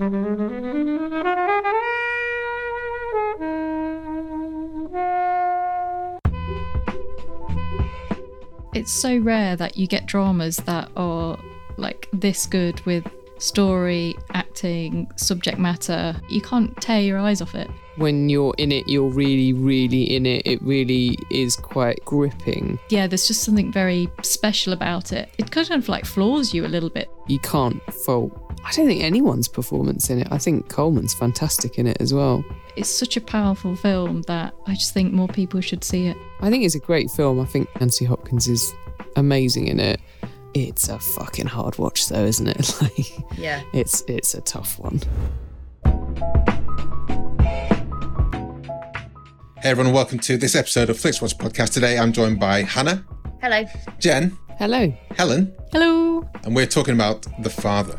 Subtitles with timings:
[0.00, 0.12] It's
[8.92, 11.36] so rare that you get dramas that are
[11.78, 13.04] like this good with
[13.38, 16.14] story, acting, subject matter.
[16.30, 17.68] You can't tear your eyes off it.
[17.96, 20.42] When you're in it, you're really, really in it.
[20.44, 22.78] It really is quite gripping.
[22.88, 25.28] Yeah, there's just something very special about it.
[25.38, 27.10] It kind of like floors you a little bit.
[27.26, 28.47] You can't fault.
[28.64, 30.28] I don't think anyone's performance in it.
[30.30, 32.44] I think Colman's fantastic in it as well.
[32.76, 36.16] It's such a powerful film that I just think more people should see it.
[36.40, 37.40] I think it's a great film.
[37.40, 38.74] I think Anthony Hopkins is
[39.16, 40.00] amazing in it.
[40.54, 42.74] It's a fucking hard watch though, isn't it?
[42.82, 43.62] Like Yeah.
[43.72, 45.00] it's it's a tough one.
[49.60, 51.72] Hey everyone, welcome to this episode of Flixwatch Podcast.
[51.72, 53.04] Today I'm joined by Hannah,
[53.40, 53.64] Hello.
[53.98, 54.92] Jen, Hello.
[55.16, 56.28] Helen, Hello.
[56.44, 57.98] and we're talking about The Father.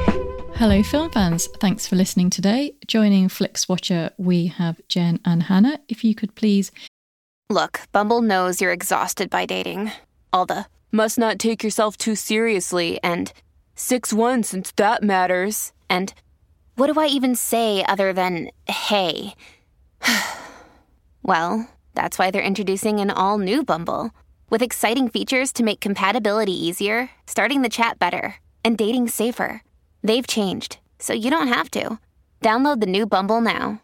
[0.61, 1.47] Hello, film fans.
[1.59, 2.75] Thanks for listening today.
[2.85, 5.79] Joining Flix Watcher, we have Jen and Hannah.
[5.89, 6.71] If you could please
[7.49, 9.91] Look, Bumble knows you're exhausted by dating.
[10.31, 13.33] All the must not take yourself too seriously and
[13.73, 15.73] 6 1 since that matters.
[15.89, 16.13] And
[16.75, 19.33] what do I even say other than hey?
[21.23, 24.11] well, that's why they're introducing an all new Bumble
[24.51, 29.63] with exciting features to make compatibility easier, starting the chat better, and dating safer.
[30.03, 31.99] They've changed, so you don't have to.
[32.41, 33.81] Download the new Bumble now.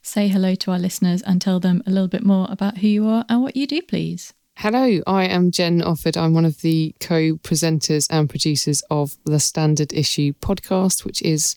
[0.00, 3.06] say hello to our listeners and tell them a little bit more about who you
[3.06, 4.32] are and what you do, please.
[4.56, 6.16] Hello, I am Jen Offord.
[6.16, 11.56] I'm one of the co presenters and producers of the Standard Issue podcast, which is,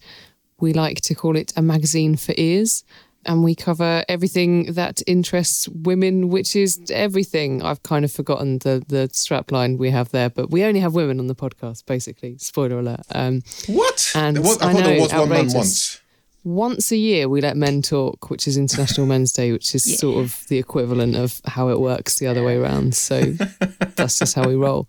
[0.60, 2.84] we like to call it a magazine for ears.
[3.26, 7.64] And we cover everything that interests women, which is everything.
[7.64, 10.94] I've kind of forgotten the, the strap line we have there, but we only have
[10.94, 12.38] women on the podcast, basically.
[12.38, 13.02] Spoiler alert.
[13.14, 14.12] Um, What?
[14.16, 15.54] And was- I, I thought there know, was one man outrageous.
[15.56, 16.02] once.
[16.44, 20.24] once a year we let men talk, which is International Men's Day, which is sort
[20.24, 22.94] of the equivalent of how it works the other way around.
[22.96, 23.22] So
[23.96, 24.88] that's just how we roll.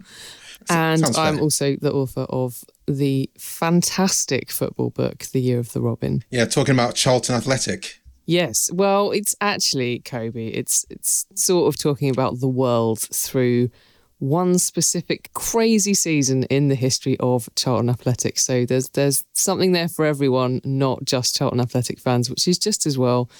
[0.68, 1.42] And sounds I'm fair.
[1.42, 6.22] also the author of the fantastic football book, The Year of the Robin.
[6.30, 8.00] Yeah, talking about Charlton Athletic.
[8.26, 10.48] Yes, well, it's actually Kobe.
[10.48, 13.70] It's it's sort of talking about the world through
[14.18, 18.38] one specific crazy season in the history of Charlton Athletic.
[18.38, 22.84] So there's there's something there for everyone, not just Charlton Athletic fans, which is just
[22.84, 23.30] as well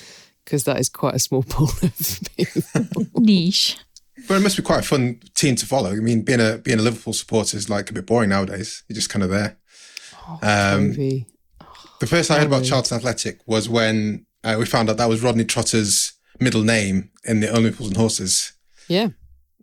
[0.45, 3.05] because that is quite a small pool of people.
[3.17, 3.79] Niche.
[4.29, 5.91] But it must be quite a fun team to follow.
[5.91, 8.83] I mean, being a being a Liverpool supporter is like a bit boring nowadays.
[8.89, 9.59] You're just kind of there.
[10.43, 11.27] Um, Kobe.
[12.01, 12.69] The first I heard about Lovely.
[12.69, 17.41] Charlton Athletic was when uh, we found out that was Rodney Trotter's middle name in
[17.41, 18.53] the Only Fools and Horses.
[18.89, 19.09] Yeah.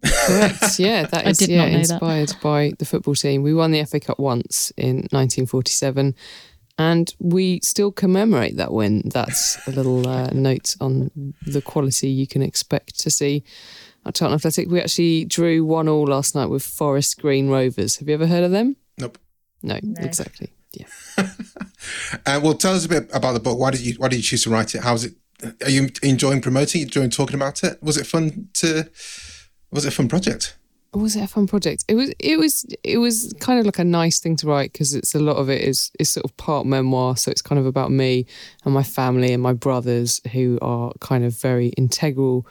[0.25, 0.79] Correct.
[0.79, 1.79] Yeah, that I is did yeah, not know that.
[1.79, 3.41] inspired by the football team.
[3.41, 6.13] We won the FA Cup once in 1947,
[6.77, 9.03] and we still commemorate that win.
[9.05, 13.43] That's a little uh, note on the quality you can expect to see
[14.05, 14.69] at Tottenham Athletic.
[14.69, 17.97] We actually drew one all last night with Forest Green Rovers.
[17.97, 18.75] Have you ever heard of them?
[18.97, 19.17] Nope.
[19.61, 20.51] No, exactly.
[20.73, 20.87] Yeah.
[22.25, 23.59] Uh, well, tell us a bit about the book.
[23.59, 24.83] Why did you Why did you choose to write it?
[24.83, 25.15] How's it?
[25.65, 26.85] Are you enjoying promoting it?
[26.85, 27.83] Enjoying talking about it?
[27.83, 28.89] Was it fun to?
[29.69, 30.55] Was it a fun project?
[30.93, 31.83] was it a fun project?
[31.87, 32.13] It was.
[32.19, 32.65] It was.
[32.83, 35.49] It was kind of like a nice thing to write because it's a lot of
[35.49, 37.17] it is is sort of part memoir.
[37.17, 38.25] So it's kind of about me
[38.63, 42.47] and my family and my brothers who are kind of very integral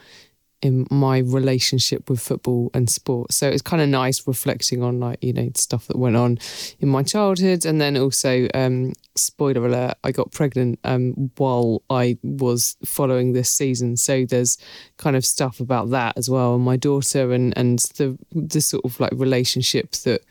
[0.63, 3.33] in my relationship with football and sport.
[3.33, 6.39] So it's kind of nice reflecting on like you know stuff that went on
[6.81, 12.19] in my childhood, and then also um, spoiler alert, I got pregnant um, while I
[12.23, 13.97] was following this season.
[13.97, 14.57] So there's
[14.97, 18.85] kind of stuff about that as well, and my daughter and and the the sort
[18.85, 20.23] of like relationship that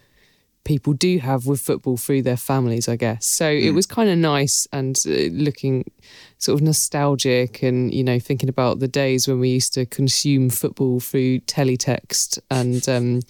[0.63, 3.25] people do have with football through their families, I guess.
[3.25, 3.63] So mm.
[3.63, 5.85] it was kind of nice and uh, looking
[6.37, 10.49] sort of nostalgic and, you know, thinking about the days when we used to consume
[10.49, 13.21] football through teletext and um,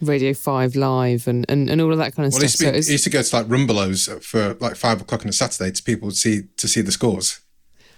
[0.00, 2.68] Radio 5 Live and, and, and all of that kind of well, stuff.
[2.68, 5.32] It used, so used to go to like Rumbelows for like five o'clock on a
[5.32, 7.40] Saturday to people to see, to see the scores.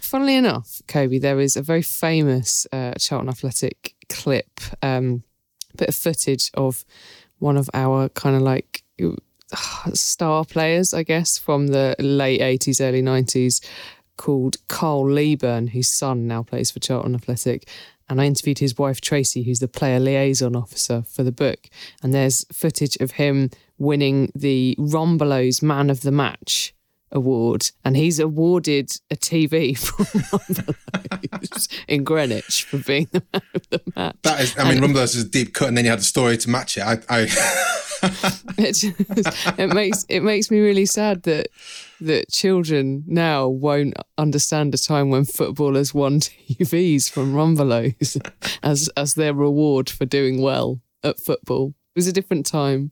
[0.00, 5.22] Funnily enough, Kobe, there is a very famous uh, Charlton Athletic clip, um,
[5.76, 6.84] bit of footage of
[7.42, 8.84] one of our kind of like
[9.92, 13.62] star players, I guess, from the late 80s, early 90s,
[14.16, 17.68] called Carl Leaburn, whose son now plays for Charlton Athletic.
[18.08, 21.68] And I interviewed his wife, Tracy, who's the player liaison officer for the book.
[22.02, 26.74] And there's footage of him winning the Rumbelows Man of the Match
[27.12, 30.74] award, and he's awarded a TV from
[31.88, 34.16] in Greenwich for being the man of the match.
[34.22, 36.02] That is, I mean, and, Rumbelows is a deep cut, and then you had a
[36.02, 36.82] story to match it.
[36.82, 37.28] I, I
[38.58, 41.48] it, just, it makes it makes me really sad that
[42.00, 48.20] that children now won't understand a time when footballers won TVs from Rumbelows
[48.62, 51.74] as as their reward for doing well at football.
[51.94, 52.90] It was a different time.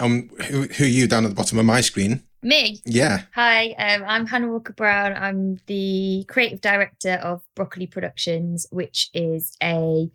[0.00, 2.22] Um, who, who are you down at the bottom of my screen?
[2.42, 2.80] Me?
[2.86, 3.22] Yeah.
[3.34, 5.12] Hi, um, I'm Hannah Walker Brown.
[5.12, 10.10] I'm the creative director of Broccoli Productions, which is a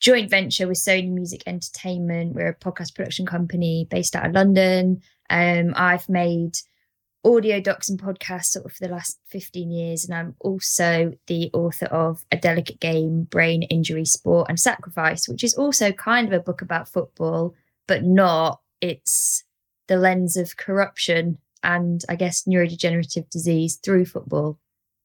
[0.00, 2.34] joint venture with Sony Music Entertainment.
[2.34, 5.02] We're a podcast production company based out of London.
[5.28, 6.56] Um, I've made
[7.22, 11.50] audio docs and podcasts sort of for the last 15 years, and I'm also the
[11.52, 16.32] author of A Delicate Game Brain Injury, Sport and Sacrifice, which is also kind of
[16.32, 17.54] a book about football,
[17.86, 18.62] but not.
[18.80, 19.44] It's
[19.88, 24.58] the lens of corruption and I guess neurodegenerative disease through football.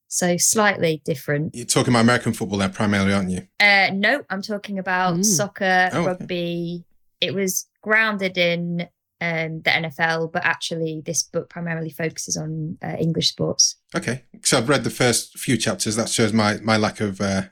[0.08, 1.56] So slightly different.
[1.56, 3.48] You're talking about American football there primarily, aren't you?
[3.60, 5.26] Uh, no, I'm talking about mm.
[5.26, 6.84] soccer, oh, rugby.
[6.86, 7.30] Okay.
[7.30, 8.88] It was grounded in
[9.24, 13.78] um, the NFL, but actually, this book primarily focuses on uh, English sports.
[13.96, 15.96] Okay, so I've read the first few chapters.
[15.96, 17.44] That shows my my lack of uh,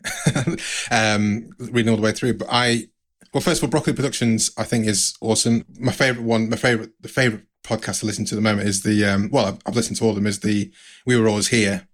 [0.91, 2.33] um, reading all the way through.
[2.33, 2.89] But I,
[3.33, 5.65] well, first of all, Broccoli Productions, I think is awesome.
[5.79, 8.83] My favorite one, my favorite, the favorite podcast to listen to at the moment is
[8.83, 10.27] the um, well, I've, I've, listened to all of them.
[10.27, 10.71] Is the
[11.05, 11.87] We Were Always Here.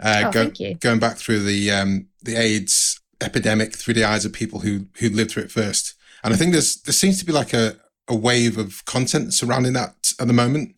[0.00, 0.74] Uh, oh, go, thank you.
[0.74, 5.08] Going back through the um, the AIDS epidemic through the eyes of people who who
[5.08, 7.76] lived through it first, and I think there's there seems to be like a
[8.08, 10.74] a wave of content surrounding that at the moment,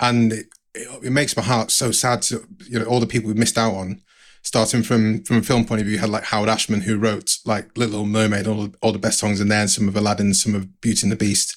[0.00, 3.28] and it, it, it makes my heart so sad to you know all the people
[3.28, 4.00] we missed out on.
[4.42, 7.38] Starting from from a film point of view, you had like Howard Ashman who wrote
[7.46, 10.54] like Little Mermaid, all all the best songs in there, and some of Aladdin, some
[10.54, 11.56] of Beauty and the Beast,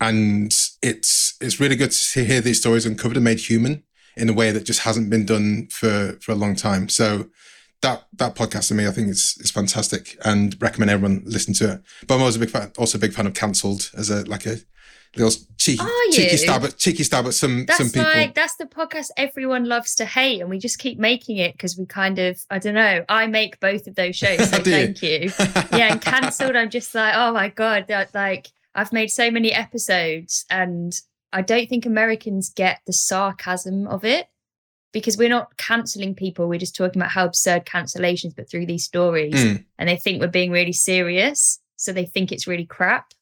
[0.00, 0.54] and
[0.84, 3.82] it's it's really good to hear these stories uncovered and made human
[4.16, 6.88] in a way that just hasn't been done for for a long time.
[6.88, 7.30] So
[7.80, 11.72] that that podcast to me, I think is is fantastic, and recommend everyone listen to
[11.72, 11.82] it.
[12.06, 14.44] But I'm also a big fan, also a big fan of cancelled as a like
[14.44, 14.58] a
[15.16, 18.02] little cheeky cheeky stab at cheeky stab at some that's some people.
[18.02, 21.78] Like, that's the podcast everyone loves to hate, and we just keep making it because
[21.78, 23.04] we kind of I don't know.
[23.08, 25.08] I make both of those shows, so thank you.
[25.08, 25.30] you.
[25.72, 26.56] yeah, and cancelled.
[26.56, 30.92] I'm just like, oh my god, that like I've made so many episodes and
[31.32, 34.28] I don't think Americans get the sarcasm of it
[34.92, 36.48] because we're not canceling people.
[36.48, 39.34] We're just talking about how absurd cancellations, but through these stories.
[39.34, 39.64] Mm.
[39.76, 41.60] And they think we're being really serious.
[41.76, 43.12] So they think it's really crap.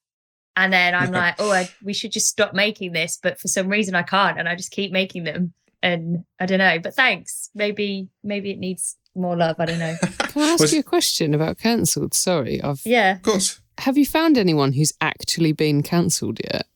[0.55, 3.19] And then I'm like, oh, I, we should just stop making this.
[3.21, 4.39] But for some reason, I can't.
[4.39, 5.55] And I just keep making them.
[5.83, 6.79] And I don't know.
[6.79, 7.49] But thanks.
[7.55, 9.57] Maybe, maybe it needs more love.
[9.59, 9.97] I don't know.
[10.19, 12.13] Can I ask Was, you a question about cancelled?
[12.13, 12.63] Sorry.
[12.63, 13.13] I've, yeah.
[13.13, 13.62] Of course.
[13.83, 16.69] Have you found anyone who's actually been cancelled yet?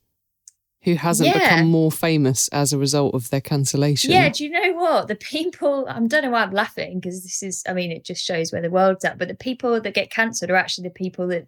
[0.82, 1.38] Who hasn't yeah.
[1.38, 4.10] become more famous as a result of their cancellation?
[4.10, 5.06] Yeah, do you know what?
[5.06, 8.25] The people, I don't know why I'm laughing because this is, I mean, it just
[8.25, 9.18] shows where the world's at.
[9.18, 11.46] But the people that get cancelled are actually the people that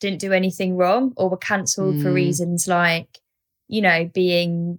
[0.00, 2.02] didn't do anything wrong or were cancelled mm.
[2.02, 3.18] for reasons like,
[3.68, 4.78] you know, being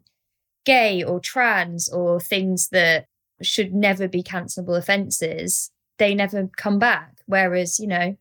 [0.65, 3.05] gay or trans or things that
[3.43, 5.69] should never be cancelable offences.
[5.99, 7.17] They never come back.
[7.27, 8.17] Whereas, you know,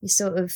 [0.00, 0.54] you sort of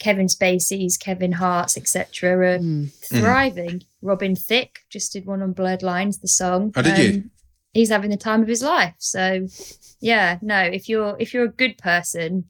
[0.00, 2.92] Kevin Spacey's, Kevin Hart's, etc., are mm.
[2.92, 3.78] thriving.
[3.78, 3.84] Mm.
[4.02, 6.72] Robin Thicke just did one on Blurred Lines, the song.
[6.74, 7.30] Oh, did um, you?
[7.72, 8.94] He's having the time of his life.
[8.98, 9.46] So,
[10.00, 12.46] yeah, no, if you're if you're a good person,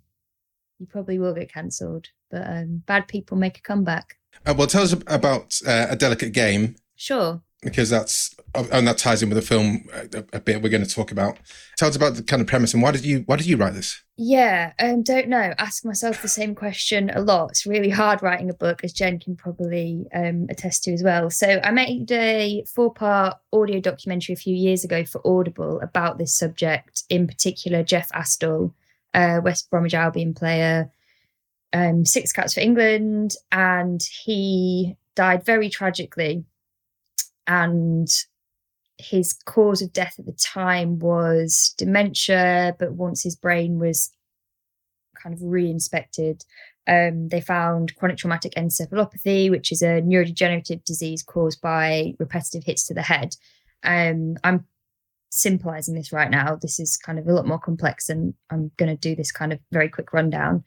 [0.78, 2.06] you probably will get cancelled.
[2.30, 4.16] But um, bad people make a comeback.
[4.46, 7.40] Uh, well, tell us about uh, a delicate game Sure.
[7.62, 10.94] Because that's and that ties in with the film a, a bit we're going to
[10.94, 11.38] talk about.
[11.76, 13.74] Tell us about the kind of premise and why did you why did you write
[13.74, 14.02] this?
[14.22, 15.54] Yeah, um, don't know.
[15.56, 17.52] Ask myself the same question a lot.
[17.52, 21.30] It's really hard writing a book, as Jen can probably um, attest to as well.
[21.30, 26.36] So I made a four-part audio documentary a few years ago for Audible about this
[26.36, 27.04] subject.
[27.08, 28.74] In particular, Jeff Astle,
[29.14, 30.90] uh, West Bromwich Albion player,
[31.72, 36.44] um, six caps for England, and he died very tragically.
[37.46, 38.08] And
[38.98, 44.10] his cause of death at the time was dementia, but once his brain was
[45.20, 46.44] kind of re-inspected,
[46.86, 52.86] um, they found chronic traumatic encephalopathy, which is a neurodegenerative disease caused by repetitive hits
[52.86, 53.36] to the head.
[53.82, 54.66] Um, I'm
[55.30, 56.56] simplizing this right now.
[56.56, 59.52] This is kind of a lot more complex, and I'm going to do this kind
[59.52, 60.64] of very quick rundown.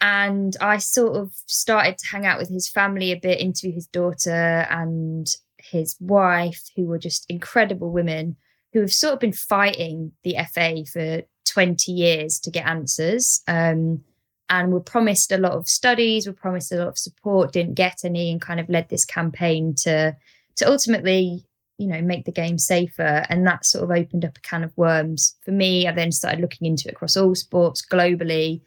[0.00, 3.86] And I sort of started to hang out with his family a bit, interview his
[3.86, 5.26] daughter and
[5.70, 8.36] his wife, who were just incredible women
[8.72, 13.42] who have sort of been fighting the FA for 20 years to get answers.
[13.48, 14.02] Um,
[14.48, 18.04] and were promised a lot of studies, were promised a lot of support, didn't get
[18.04, 20.14] any, and kind of led this campaign to
[20.56, 21.44] to ultimately,
[21.78, 23.26] you know, make the game safer.
[23.28, 25.86] And that sort of opened up a can of worms for me.
[25.86, 28.62] I then started looking into it across all sports globally.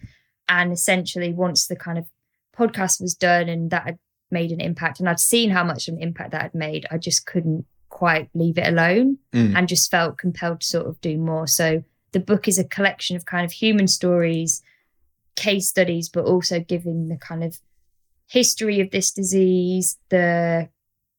[0.47, 2.07] And essentially, once the kind of
[2.55, 3.99] podcast was done and that had
[4.31, 6.97] made an impact, and I'd seen how much of an impact that had made, I
[6.97, 9.55] just couldn't quite leave it alone Mm.
[9.55, 11.47] and just felt compelled to sort of do more.
[11.47, 14.61] So the book is a collection of kind of human stories,
[15.35, 17.59] case studies, but also giving the kind of
[18.27, 20.69] history of this disease, the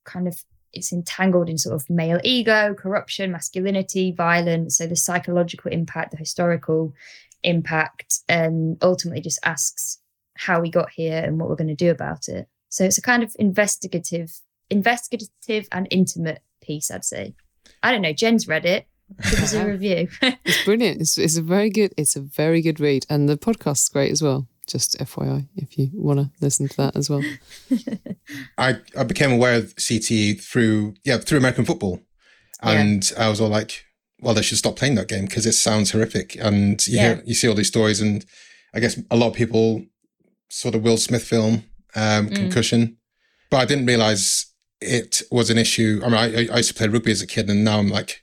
[0.05, 4.79] kind of it's entangled in sort of male ego, corruption, masculinity, violence.
[4.79, 6.95] So the psychological impact, the historical
[7.43, 9.99] impact, and ultimately just asks
[10.37, 12.49] how we got here and what we're going to do about it.
[12.71, 17.35] So it's a kind of investigative, investigative and intimate piece, I'd say.
[17.83, 18.13] I don't know.
[18.13, 18.87] Jen's read it.
[19.31, 20.09] Give us a review.
[20.45, 21.01] It's brilliant.
[21.01, 21.93] It's, it's a very good.
[21.97, 24.47] It's a very good read, and the podcast's great as well.
[24.69, 27.25] Just FYI, if you want to listen to that as well.
[28.57, 32.01] I, I became aware of CTE through yeah through American football,
[32.63, 33.85] and I was all like,
[34.21, 36.37] well, they should stop playing that game because it sounds horrific.
[36.41, 37.15] And you Yeah.
[37.15, 38.25] hear, you see all these stories, and
[38.75, 39.85] I guess a lot of people
[40.49, 42.37] saw the Will Smith film um, Mm.
[42.37, 42.97] Concussion,
[43.51, 44.47] but I didn't realize
[44.81, 46.01] it was an issue.
[46.05, 48.23] I mean, I, I used to play rugby as a kid, and now I'm like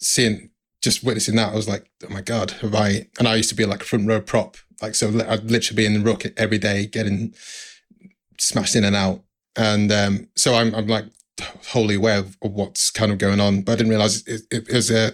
[0.00, 0.50] seeing
[0.82, 1.52] just witnessing that.
[1.52, 3.08] I was like, oh my god, have I?
[3.18, 5.86] And I used to be like a front row prop, like so I'd literally be
[5.86, 7.34] in the ruck every day, getting
[8.38, 9.22] smashed in and out.
[9.56, 11.04] And um, so I'm, I'm like
[11.68, 14.72] wholly aware of, of what's kind of going on, but I didn't realize it, it,
[14.72, 15.12] was a,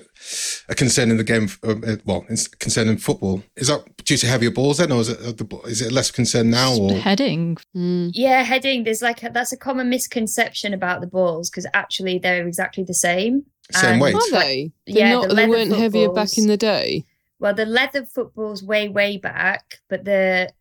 [0.69, 1.45] a concern in the game.
[1.62, 3.43] Of, uh, well, it's concern in football.
[3.57, 6.11] Is that due to heavier balls then, or is it uh, the, is it less
[6.11, 6.75] concern now?
[6.75, 7.57] Or Heading.
[7.77, 8.11] Mm.
[8.15, 8.85] yeah, heading.
[8.85, 12.95] There's like a, that's a common misconception about the balls because actually they're exactly the
[12.95, 13.45] same.
[13.73, 14.15] Same And- weight.
[14.15, 14.73] Are they?
[14.87, 17.05] They're Yeah, not, the they weren't heavier back in the day.
[17.39, 20.53] Well, the leather footballs way way back, but the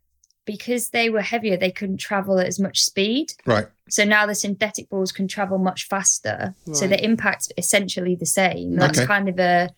[0.54, 3.26] because they were heavier, they couldn't travel at as much speed.
[3.46, 3.66] right?
[3.88, 6.54] So now the synthetic balls can travel much faster.
[6.72, 6.90] So Right.
[6.90, 8.76] the impact's essentially the same.
[8.76, 9.06] That's Okay.
[9.06, 9.70] kind of a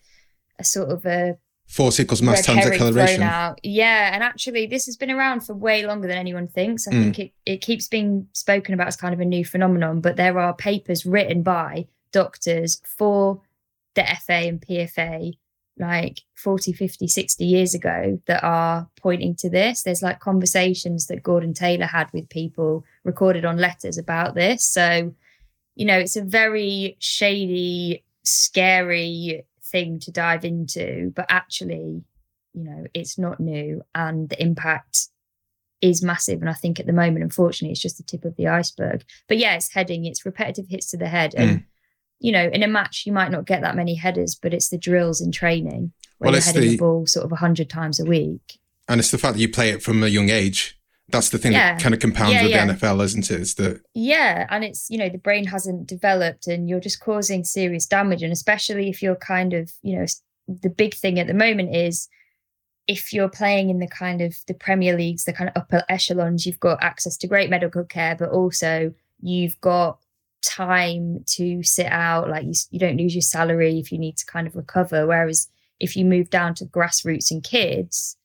[0.59, 1.37] a sort of a
[1.67, 3.23] Force equals mass times herring thrown acceleration.
[3.23, 3.59] out.
[3.63, 6.87] Yeah, and actually, this has been around for way longer than anyone thinks.
[6.87, 7.03] I Mm.
[7.03, 10.39] think it, it keeps being spoken about as kind of a new phenomenon, but there
[10.39, 13.41] are papers written by doctors for
[13.95, 15.33] the FA and PFA
[15.79, 19.83] like 40, 50, 60 years ago that are pointing to this.
[19.83, 24.65] There's like conversations that Gordon Taylor had with people recorded on letters about this.
[24.65, 25.15] So,
[25.75, 32.05] you know, it's a very shady, scary thing to dive into, but actually,
[32.53, 35.09] you know, it's not new and the impact
[35.81, 36.41] is massive.
[36.41, 39.05] And I think at the moment, unfortunately, it's just the tip of the iceberg.
[39.27, 41.35] But yeah, it's heading, it's repetitive hits to the head.
[41.35, 41.65] And, mm.
[42.23, 44.79] You know, in a match, you might not get that many headers, but it's the
[44.79, 47.99] drills in training where Well, you're it's heading the- the ball sort of 100 times
[48.01, 48.59] a week.
[48.89, 50.79] And it's the fact that you play it from a young age.
[51.09, 51.75] That's the thing Yeah.
[51.75, 52.65] that kind of compounds Yeah, with yeah.
[52.67, 53.41] the NFL, isn't it?
[53.41, 57.45] It's the Yeah, and it's you know the brain hasn't developed, and you're just causing
[57.45, 60.07] serious damage, and especially if you're kind of you know
[60.49, 62.09] the big thing at the moment is
[62.89, 66.47] if you're playing in the kind of the Premier Leagues, the kind of upper echelons,
[66.47, 69.99] you've got access to great medical care, but also you've got
[70.43, 72.29] time to sit out.
[72.29, 75.07] Like you, you don't lose your salary if you need to kind of recover.
[75.07, 75.49] Whereas
[75.81, 78.17] if you move down to grassroots and kids,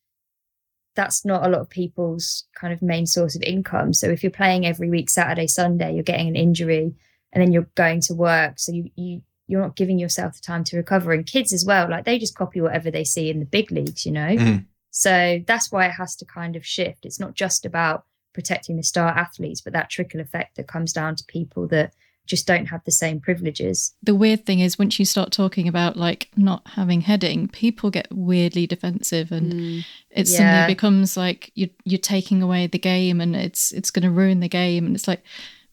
[0.96, 3.94] that's not a lot of people's kind of main source of income.
[3.94, 6.94] So if you're playing every week, Saturday, Sunday, you're getting an injury
[7.32, 8.58] and then you're going to work.
[8.58, 11.14] So you, you, you're not giving yourself the time to recover.
[11.14, 14.06] And kids as well, like they just copy whatever they see in the big leagues,
[14.06, 14.36] you know?
[14.36, 14.66] Mhm.
[14.90, 17.06] So that's why it has to kind of shift.
[17.06, 21.16] It's not just about protecting the star athletes, but that trickle effect that comes down
[21.16, 21.94] to people that
[22.28, 23.96] just don't have the same privileges.
[24.04, 28.08] The weird thing is once you start talking about like not having heading, people get
[28.12, 29.86] weirdly defensive and mm.
[30.12, 30.38] it yeah.
[30.38, 34.40] suddenly becomes like you you're taking away the game and it's it's going to ruin
[34.40, 35.24] the game and it's like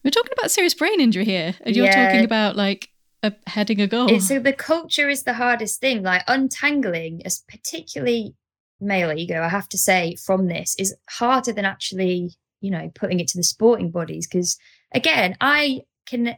[0.03, 2.07] we're talking about serious brain injury here and you're yeah.
[2.07, 2.89] talking about like
[3.25, 4.11] a heading a goal.
[4.11, 6.03] It's, so the culture is the hardest thing.
[6.03, 8.35] Like untangling, as particularly
[8.79, 13.19] male ego, I have to say, from this is harder than actually, you know, putting
[13.19, 14.27] it to the sporting bodies.
[14.27, 14.57] Because
[14.93, 16.37] again, I can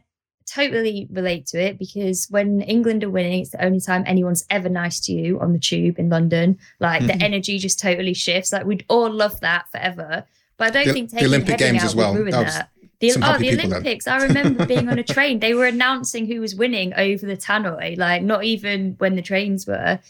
[0.50, 4.68] totally relate to it because when England are winning, it's the only time anyone's ever
[4.68, 6.58] nice to you on the tube in London.
[6.80, 7.22] Like the mm-hmm.
[7.22, 8.52] energy just totally shifts.
[8.52, 10.24] Like we'd all love that forever.
[10.56, 12.14] But I don't the, think taking the Olympic Games as well.
[12.14, 12.70] That was, that.
[13.00, 14.08] The, oh, the Olympics.
[14.08, 15.38] I remember being on a train.
[15.38, 19.66] They were announcing who was winning over the tannoy, like not even when the trains
[19.66, 20.00] were.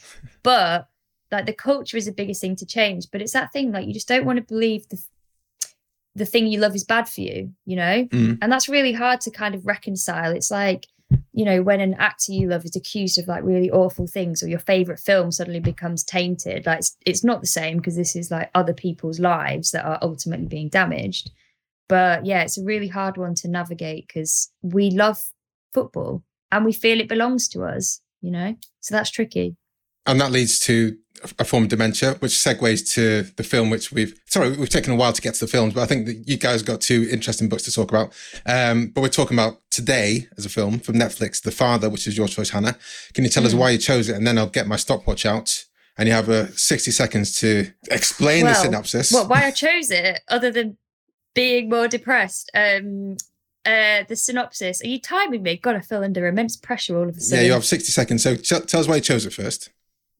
[0.43, 0.89] But
[1.31, 3.11] like the culture is the biggest thing to change.
[3.11, 5.03] But it's that thing like you just don't want to believe the
[6.19, 8.05] the thing you love is bad for you, you know?
[8.07, 8.39] Mm.
[8.43, 10.33] And that's really hard to kind of reconcile.
[10.33, 10.87] It's like,
[11.33, 14.49] you know, when an actor you love is accused of like really awful things or
[14.49, 16.67] your favorite film suddenly becomes tainted.
[16.67, 19.99] Like it's, it's not the same because this is like other people's lives that are
[20.03, 21.31] ultimately being damaged.
[21.89, 25.23] But yeah, it's a really hard one to navigate because we love
[25.73, 26.23] football
[26.53, 28.57] and we feel it belongs to us, you know?
[28.81, 29.57] So that's tricky.
[30.09, 30.97] And that leads to
[31.39, 34.97] a form of dementia, which segues to the film, which we've, sorry, we've taken a
[34.97, 37.49] while to get to the films, but I think that you guys got two interesting
[37.49, 38.13] books to talk about.
[38.47, 42.17] Um, but we're talking about today as a film from Netflix, The Father, which is
[42.17, 42.77] your choice, Hannah.
[43.15, 43.47] Can you tell mm.
[43.47, 44.17] us why you chose it?
[44.17, 45.65] And then I'll get my stopwatch out
[45.99, 49.13] and you have uh, 60 seconds to explain well, the synopsis.
[49.13, 50.79] Well, why I chose it, other than
[51.35, 52.51] being more depressed.
[52.55, 53.17] Um,
[53.67, 54.83] uh, the synopsis.
[54.83, 55.57] Are you timing me?
[55.59, 57.43] God, I feel under immense pressure all of a sudden.
[57.43, 58.23] Yeah, you have 60 seconds.
[58.23, 59.71] So t- tell us why you chose it first.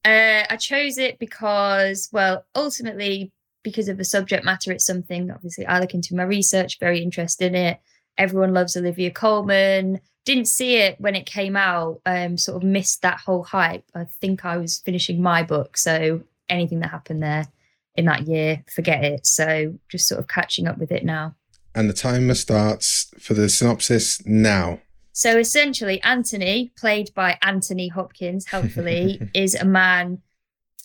[0.05, 3.31] Uh, I chose it because, well, ultimately,
[3.63, 7.47] because of the subject matter, it's something obviously I look into my research, very interested
[7.47, 7.79] in it.
[8.17, 9.99] Everyone loves Olivia Colman.
[10.25, 13.83] Didn't see it when it came out, um, sort of missed that whole hype.
[13.95, 17.47] I think I was finishing my book, so anything that happened there
[17.95, 19.25] in that year, forget it.
[19.25, 21.35] So just sort of catching up with it now.
[21.75, 24.79] And the timer starts for the synopsis now.
[25.11, 30.21] So essentially, Anthony, played by Anthony Hopkins, helpfully, is a man,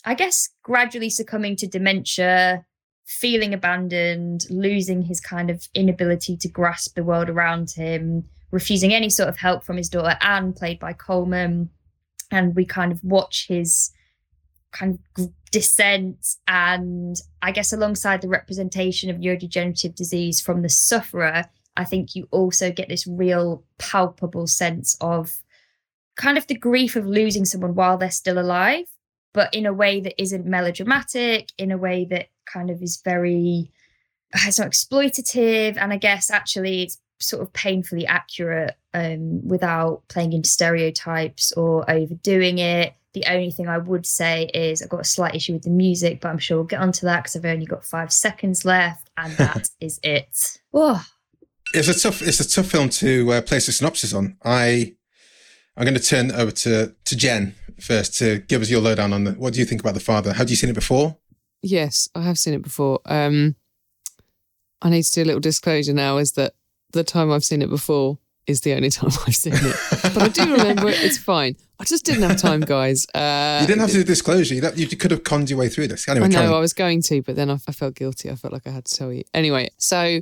[0.03, 2.65] I guess, gradually succumbing to dementia,
[3.05, 9.09] feeling abandoned, losing his kind of inability to grasp the world around him, refusing any
[9.09, 11.69] sort of help from his daughter Anne, played by Colman.
[12.31, 13.91] And we kind of watch his
[14.71, 21.45] kind of descent and I guess alongside the representation of neurodegenerative disease from the sufferer,
[21.77, 25.41] I think you also get this real palpable sense of
[26.15, 28.85] kind of the grief of losing someone while they're still alive,
[29.33, 33.71] but in a way that isn't melodramatic, in a way that kind of is very
[34.33, 40.33] it's not exploitative and I guess actually it's sort of painfully accurate um, without playing
[40.33, 45.05] into stereotypes or overdoing it the only thing I would say is I've got a
[45.05, 47.65] slight issue with the music, but I'm sure we'll get onto that because I've only
[47.65, 50.59] got five seconds left, and that is it.
[50.73, 51.03] Oh.
[51.75, 52.21] It's a tough.
[52.21, 54.37] It's a tough film to uh, place a synopsis on.
[54.43, 54.95] I,
[55.75, 59.25] I'm going to turn over to to Jen first to give us your lowdown on
[59.25, 59.31] the.
[59.33, 60.33] What do you think about the father?
[60.33, 61.17] Have you seen it before?
[61.61, 62.99] Yes, I have seen it before.
[63.05, 63.55] Um,
[64.81, 66.17] I need to do a little disclosure now.
[66.17, 66.53] Is that
[66.91, 69.75] the time I've seen it before is the only time I've seen it.
[70.01, 71.03] but I do remember it.
[71.03, 71.55] It's fine.
[71.79, 73.05] I just didn't have time, guys.
[73.13, 74.55] Uh, you didn't have to do disclosure.
[74.55, 76.07] You, you could have conned your way through this.
[76.07, 78.29] Anyway, I know I was going to, but then I, I, felt guilty.
[78.29, 79.23] I felt like I had to tell you.
[79.33, 80.21] Anyway, so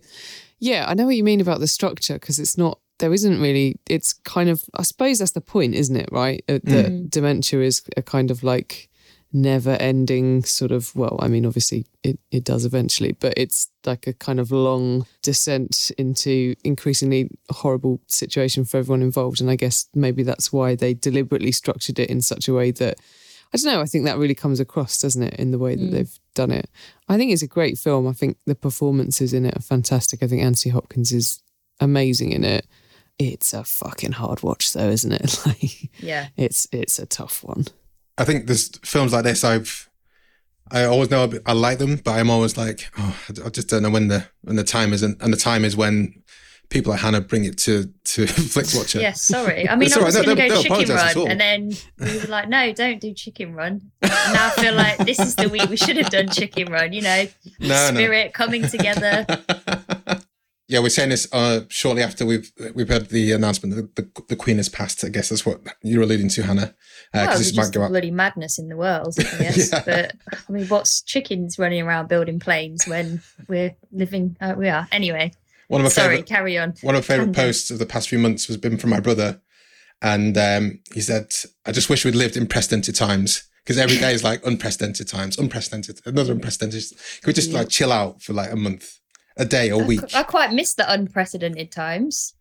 [0.64, 2.80] yeah, I know what you mean about the structure because it's not.
[3.00, 3.80] There isn't really.
[3.90, 4.64] It's kind of.
[4.76, 6.08] I suppose that's the point, isn't it?
[6.10, 6.42] Right.
[6.48, 7.10] Uh, that mm.
[7.10, 8.90] dementia is a kind of like
[9.36, 14.06] never ending sort of well i mean obviously it, it does eventually but it's like
[14.06, 19.88] a kind of long descent into increasingly horrible situation for everyone involved and i guess
[19.96, 23.00] maybe that's why they deliberately structured it in such a way that
[23.54, 25.84] i don't know i think that really comes across doesn't it in the way that
[25.84, 25.92] mm.
[25.92, 26.70] they've done it.
[27.08, 28.08] I think it's a great film.
[28.08, 30.24] I think the performances in it are fantastic.
[30.24, 31.42] I think anthony hopkins is
[31.80, 32.68] amazing in it.
[33.20, 35.40] It's a fucking hard watch though isn't it?
[35.46, 36.28] Like yeah.
[36.38, 37.66] it's it's a tough one.
[38.18, 39.44] I think there's films like this.
[39.44, 39.90] I've
[40.72, 43.90] I always know I like them, but I'm always like, oh, I just don't know
[43.90, 46.24] when the when the time is, and, and the time is when
[46.74, 49.00] people like Hannah bring it to to Flixwatcher.
[49.00, 49.70] Yes, sorry.
[49.70, 50.26] I mean, I was right.
[50.26, 53.92] going to go Chicken Run, and then we were like, no, don't do Chicken Run.
[54.02, 56.92] And now I feel like this is the week we should have done Chicken Run.
[56.92, 57.28] You know,
[57.60, 58.32] no, spirit no.
[58.32, 59.26] coming together.
[60.70, 64.36] Yeah, we're saying this uh, shortly after we've we've heard the announcement that the, the
[64.36, 65.04] Queen has passed.
[65.04, 66.74] I guess that's what you're alluding to, Hannah.
[67.14, 69.72] Uh, well, this might go bloody madness in the world, yes.
[69.72, 69.84] yeah.
[69.86, 74.38] But I mean, what's chickens running around building planes when we're living?
[74.40, 75.34] Uh, we are anyway.
[75.74, 76.74] One of my sorry, favorite, carry on.
[76.82, 79.42] One of my favorite posts of the past few months was been from my brother,
[80.02, 81.34] and um, he said,
[81.66, 85.38] "I just wish we'd lived in precedented times." Because every day is like unprecedented times,
[85.38, 86.84] unprecedented, another unprecedented.
[87.22, 87.60] Could we just yeah.
[87.60, 89.00] like chill out for like a month?
[89.38, 90.14] a day or week.
[90.14, 92.34] I quite missed the unprecedented times.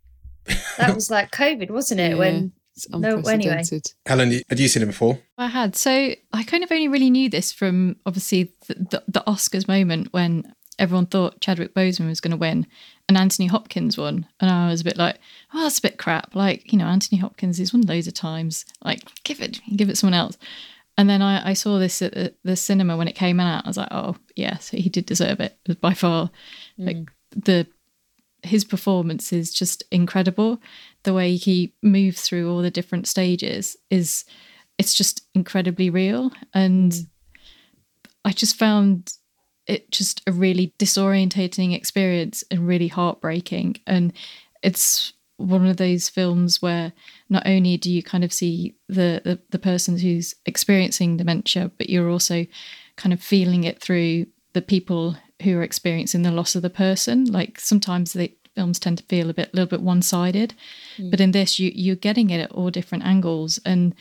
[0.78, 2.10] That was like COVID, wasn't it?
[2.10, 2.52] Yeah, when
[2.90, 3.62] no, anyway.
[4.06, 5.18] Helen, had you seen it before?
[5.38, 5.76] I had.
[5.76, 10.08] So I kind of only really knew this from obviously the, the, the Oscars moment
[10.12, 12.66] when everyone thought Chadwick Boseman was going to win
[13.08, 14.26] and Anthony Hopkins won.
[14.40, 15.18] And I was a bit like,
[15.52, 16.34] oh, that's a bit crap.
[16.34, 18.64] Like, you know, Anthony Hopkins, he's won loads of times.
[18.84, 20.38] Like, give it, give it someone else.
[20.98, 23.64] And then I, I saw this at the, the, cinema when it came out.
[23.64, 25.58] I was like, oh, yes, he did deserve it.
[25.64, 26.30] It was by far
[26.78, 26.86] Mm.
[26.86, 27.66] Like the
[28.42, 30.60] his performance is just incredible.
[31.04, 34.24] The way he moves through all the different stages is
[34.78, 36.32] it's just incredibly real.
[36.52, 37.06] And mm.
[38.24, 39.12] I just found
[39.66, 43.76] it just a really disorientating experience and really heartbreaking.
[43.86, 44.12] And
[44.62, 46.92] it's one of those films where
[47.28, 51.90] not only do you kind of see the, the, the person who's experiencing dementia, but
[51.90, 52.46] you're also
[52.96, 57.24] kind of feeling it through the people who are experiencing the loss of the person.
[57.24, 60.54] Like sometimes the films tend to feel a bit, a little bit one-sided,
[60.98, 61.10] mm.
[61.10, 63.94] but in this, you you're getting it at all different angles, and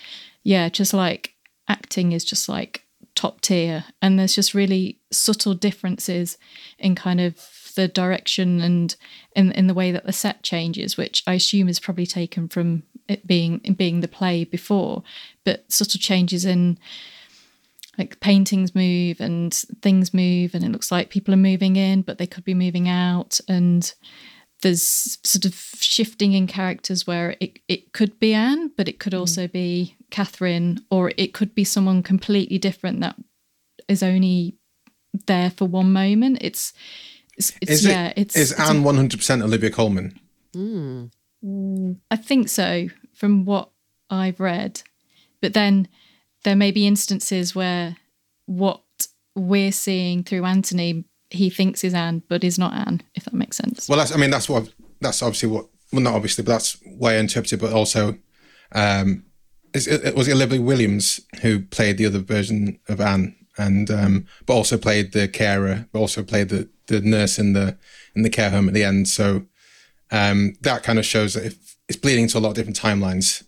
[0.43, 1.35] yeah, just like
[1.67, 2.85] acting is just like
[3.21, 6.39] top tier, and there's just really subtle differences
[6.79, 7.35] in kind of
[7.75, 8.95] the direction and
[9.35, 12.81] in in the way that the set changes, which I assume is probably taken from
[13.07, 15.03] it being being the play before,
[15.43, 16.79] but subtle changes in
[17.99, 19.53] like paintings move and
[19.83, 22.87] things move and it looks like people are moving in but they could be moving
[22.87, 23.93] out and
[24.61, 29.11] there's sort of shifting in characters where it, it could be Anne but it could
[29.11, 29.19] mm.
[29.19, 29.51] also mm.
[29.51, 33.15] be Catherine or it could be someone completely different that
[33.87, 34.57] is only
[35.27, 36.73] there for one moment it's
[37.37, 40.19] it's, it's is yeah it, it's is it's Anne 100% Olivia Colman.
[40.55, 41.09] mm.
[42.11, 43.71] I think so from what
[44.09, 44.83] I've read
[45.41, 45.87] but then
[46.43, 47.97] there may be instances where
[48.45, 48.81] what
[49.35, 53.57] we're seeing through Anthony, he thinks is Anne, but is not Anne, if that makes
[53.57, 53.87] sense.
[53.87, 57.13] Well, that's, I mean, that's what, that's obviously what, well, not obviously, but that's why
[57.13, 58.17] I interpreted, but also,
[58.73, 59.25] um,
[59.73, 64.53] it, it was Olivia Williams who played the other version of Anne, and um, but
[64.53, 67.77] also played the carer, but also played the, the nurse in the
[68.15, 69.07] in the care home at the end.
[69.07, 69.45] So
[70.11, 73.43] um, that kind of shows that if it's bleeding to a lot of different timelines.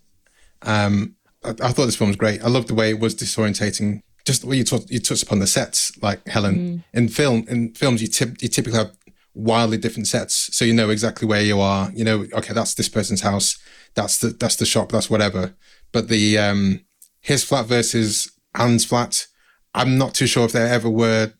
[0.62, 2.42] Um, I, I, thought this film was great.
[2.42, 4.02] I loved the way it was disorientating.
[4.26, 6.56] Just the way you, talk, you touched upon the sets, like Helen.
[6.56, 6.84] Mm.
[6.92, 8.96] In film, in films, you, tip, you typically have
[9.34, 11.90] wildly different sets, so you know exactly where you are.
[11.94, 13.58] You know, okay, that's this person's house.
[13.94, 14.92] That's the that's the shop.
[14.92, 15.54] That's whatever.
[15.94, 16.80] But the um,
[17.20, 19.28] his flat versus Anne's flat,
[19.74, 21.32] I'm not too sure if there ever were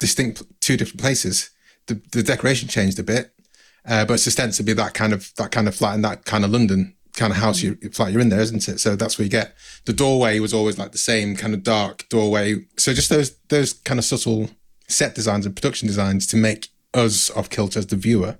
[0.00, 1.50] distinct two different places.
[1.86, 3.32] The the decoration changed a bit,
[3.86, 6.50] uh, but it's ostensibly that kind of that kind of flat in that kind of
[6.50, 8.80] London kind of house you flat you're in there, isn't it?
[8.80, 12.08] So that's where you get the doorway was always like the same kind of dark
[12.08, 12.66] doorway.
[12.76, 14.50] So just those those kind of subtle
[14.88, 18.38] set designs and production designs to make us off kilter as the viewer,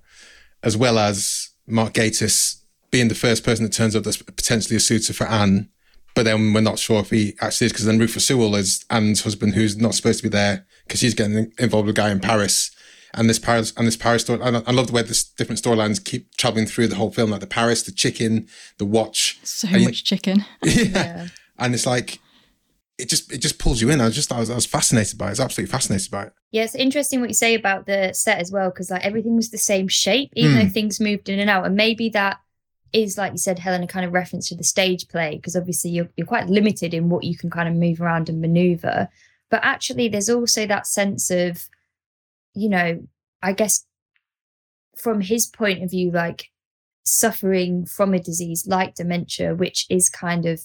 [0.65, 2.62] as well as Mark Gatiss
[2.93, 5.69] being the first person that turns up that's potentially a suitor for Anne,
[6.15, 9.25] but then we're not sure if he actually is because then Rufus Sewell is Anne's
[9.25, 12.21] husband who's not supposed to be there because she's getting involved with a guy in
[12.21, 12.71] Paris
[13.15, 14.41] and this Paris and this Paris story.
[14.43, 17.41] I, I love the way this different storylines keep traveling through the whole film, like
[17.41, 18.47] the Paris, the chicken,
[18.79, 19.39] the watch.
[19.43, 20.45] So much you, chicken.
[20.63, 20.85] Yeah.
[20.85, 21.29] yeah.
[21.59, 22.21] and it's like
[22.99, 24.01] it just it just pulls you in.
[24.01, 25.29] I was just I was, I was fascinated by it.
[25.29, 26.33] I was absolutely fascinated by it.
[26.51, 29.51] Yeah, it's interesting what you say about the set as well, because like everything was
[29.51, 30.63] the same shape, even mm.
[30.63, 32.39] though things moved in and out, and maybe that
[32.93, 35.91] is like you said, Helen, a kind of reference to the stage play, because obviously
[35.91, 39.09] you're you're quite limited in what you can kind of move around and maneuver.
[39.51, 41.69] But actually, there's also that sense of,
[42.55, 43.07] you know,
[43.43, 43.85] I guess
[44.97, 46.51] from his point of view, like
[47.05, 50.63] suffering from a disease like dementia, which is kind of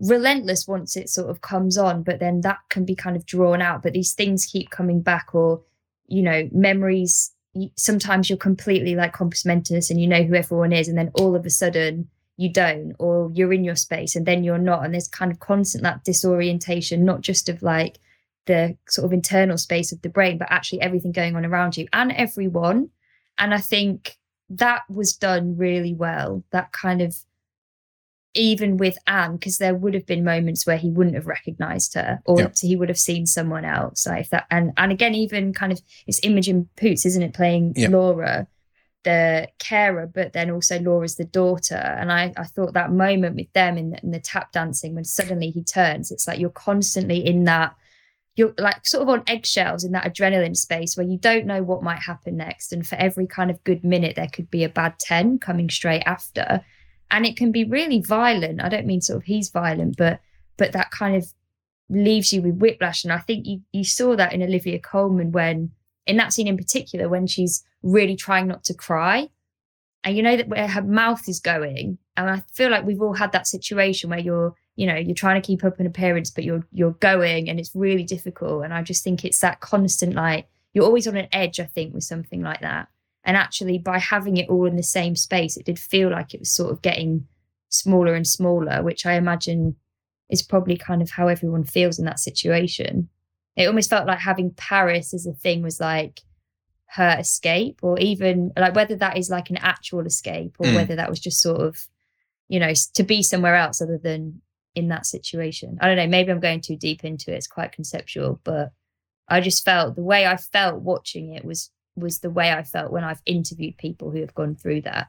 [0.00, 3.62] relentless once it sort of comes on, but then that can be kind of drawn
[3.62, 3.82] out.
[3.82, 5.62] But these things keep coming back, or,
[6.06, 7.32] you know, memories.
[7.76, 11.34] Sometimes you're completely like compos mentis and you know who everyone is, and then all
[11.36, 14.84] of a sudden you don't, or you're in your space and then you're not.
[14.84, 17.98] And there's kind of constant that disorientation, not just of like
[18.46, 21.86] the sort of internal space of the brain, but actually everything going on around you
[21.92, 22.90] and everyone.
[23.38, 24.18] And I think
[24.50, 26.44] that was done really well.
[26.50, 27.16] That kind of,
[28.34, 32.20] even with Anne, because there would have been moments where he wouldn't have recognized her
[32.24, 32.48] or yeah.
[32.60, 34.06] he would have seen someone else.
[34.06, 37.88] Like that, and and again, even kind of it's Imogen Poots, isn't it, playing yeah.
[37.88, 38.46] Laura?
[39.04, 41.76] the carer, but then also Laura's the daughter.
[41.76, 45.04] And I, I thought that moment with them in the, in the tap dancing when
[45.04, 47.74] suddenly he turns, it's like you're constantly in that,
[48.36, 51.82] you're like sort of on eggshells in that adrenaline space where you don't know what
[51.82, 52.72] might happen next.
[52.72, 56.02] And for every kind of good minute, there could be a bad 10 coming straight
[56.04, 56.64] after.
[57.10, 58.62] And it can be really violent.
[58.62, 60.20] I don't mean sort of he's violent, but
[60.56, 61.32] but that kind of
[61.88, 63.04] leaves you with whiplash.
[63.04, 65.70] And I think you you saw that in Olivia Colman when
[66.06, 69.28] in that scene in particular when she's really trying not to cry
[70.02, 73.12] and you know that where her mouth is going and i feel like we've all
[73.12, 76.44] had that situation where you're you know you're trying to keep up an appearance but
[76.44, 80.48] you're you're going and it's really difficult and i just think it's that constant like
[80.72, 82.88] you're always on an edge i think with something like that
[83.24, 86.40] and actually by having it all in the same space it did feel like it
[86.40, 87.26] was sort of getting
[87.68, 89.76] smaller and smaller which i imagine
[90.30, 93.08] is probably kind of how everyone feels in that situation
[93.58, 96.20] it almost felt like having Paris as a thing was like
[96.92, 100.76] her escape, or even like whether that is like an actual escape or mm.
[100.76, 101.88] whether that was just sort of,
[102.46, 104.40] you know, to be somewhere else other than
[104.76, 105.76] in that situation.
[105.80, 106.06] I don't know.
[106.06, 107.36] Maybe I'm going too deep into it.
[107.38, 108.70] It's quite conceptual, but
[109.28, 111.70] I just felt the way I felt watching it was
[112.00, 115.08] was the way I felt when I've interviewed people who have gone through that.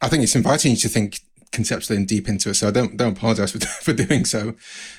[0.00, 1.20] I think it's inviting you to think
[1.52, 2.54] conceptually and deep into it.
[2.54, 4.54] So I don't don't apologize for, for doing so.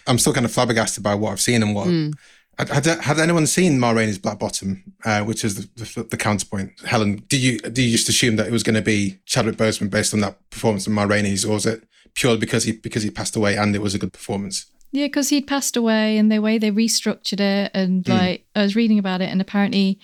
[0.07, 2.13] I'm still kind of flabbergasted by what I've seen and what mm.
[2.57, 6.73] Had, had anyone seen Ma Rainey's Black Bottom, uh, which is the, the, the, counterpoint?
[6.85, 9.89] Helen, do you do you just assume that it was going to be Chadwick Boseman
[9.89, 13.09] based on that performance of Ma Rainey's, or was it purely because he because he
[13.09, 14.67] passed away and it was a good performance?
[14.91, 18.09] Yeah, because he'd passed away, and the way they restructured it, and mm.
[18.09, 19.99] like I was reading about it, and apparently,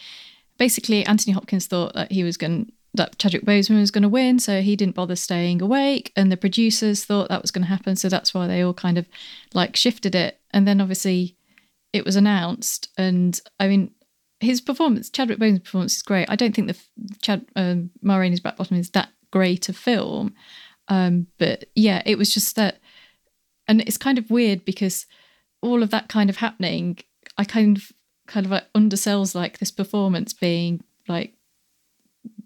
[0.57, 4.39] basically, Anthony Hopkins thought that he was going that Chadwick Boseman was going to win,
[4.39, 7.95] so he didn't bother staying awake, and the producers thought that was going to happen,
[7.95, 9.07] so that's why they all kind of
[9.53, 11.35] like shifted it, and then obviously
[11.93, 13.91] it was announced, and I mean,
[14.39, 16.29] his performance, Chadwick Boseman's performance, is great.
[16.29, 16.77] I don't think the
[17.21, 20.33] Chad um, Ma Rainey's Black Bottom is that great a film,
[20.87, 22.79] um, but yeah, it was just that,
[23.67, 25.05] and it's kind of weird because
[25.61, 26.97] all of that kind of happening,
[27.37, 27.91] I kind of
[28.27, 31.33] kind of like undersells like this performance being like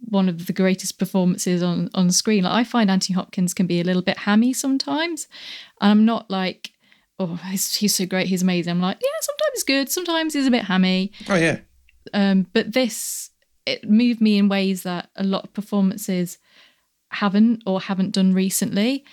[0.06, 2.44] one of the greatest performances on on screen.
[2.44, 5.28] Like I find Anthony Hopkins can be a little bit hammy sometimes,
[5.80, 6.72] and I'm not like
[7.22, 8.72] oh, he's, he's so great, he's amazing.
[8.72, 11.12] I'm like, yeah, sometimes good, sometimes he's a bit hammy.
[11.30, 11.60] Oh yeah.
[12.14, 13.30] Um, but this
[13.66, 16.40] it moved me in ways that a lot of performances
[17.12, 19.06] haven't or haven't done recently,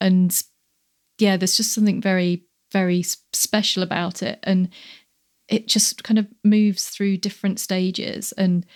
[0.00, 0.42] and
[1.18, 4.68] yeah, there's just something very very special about it, and
[5.48, 8.66] it just kind of moves through different stages, and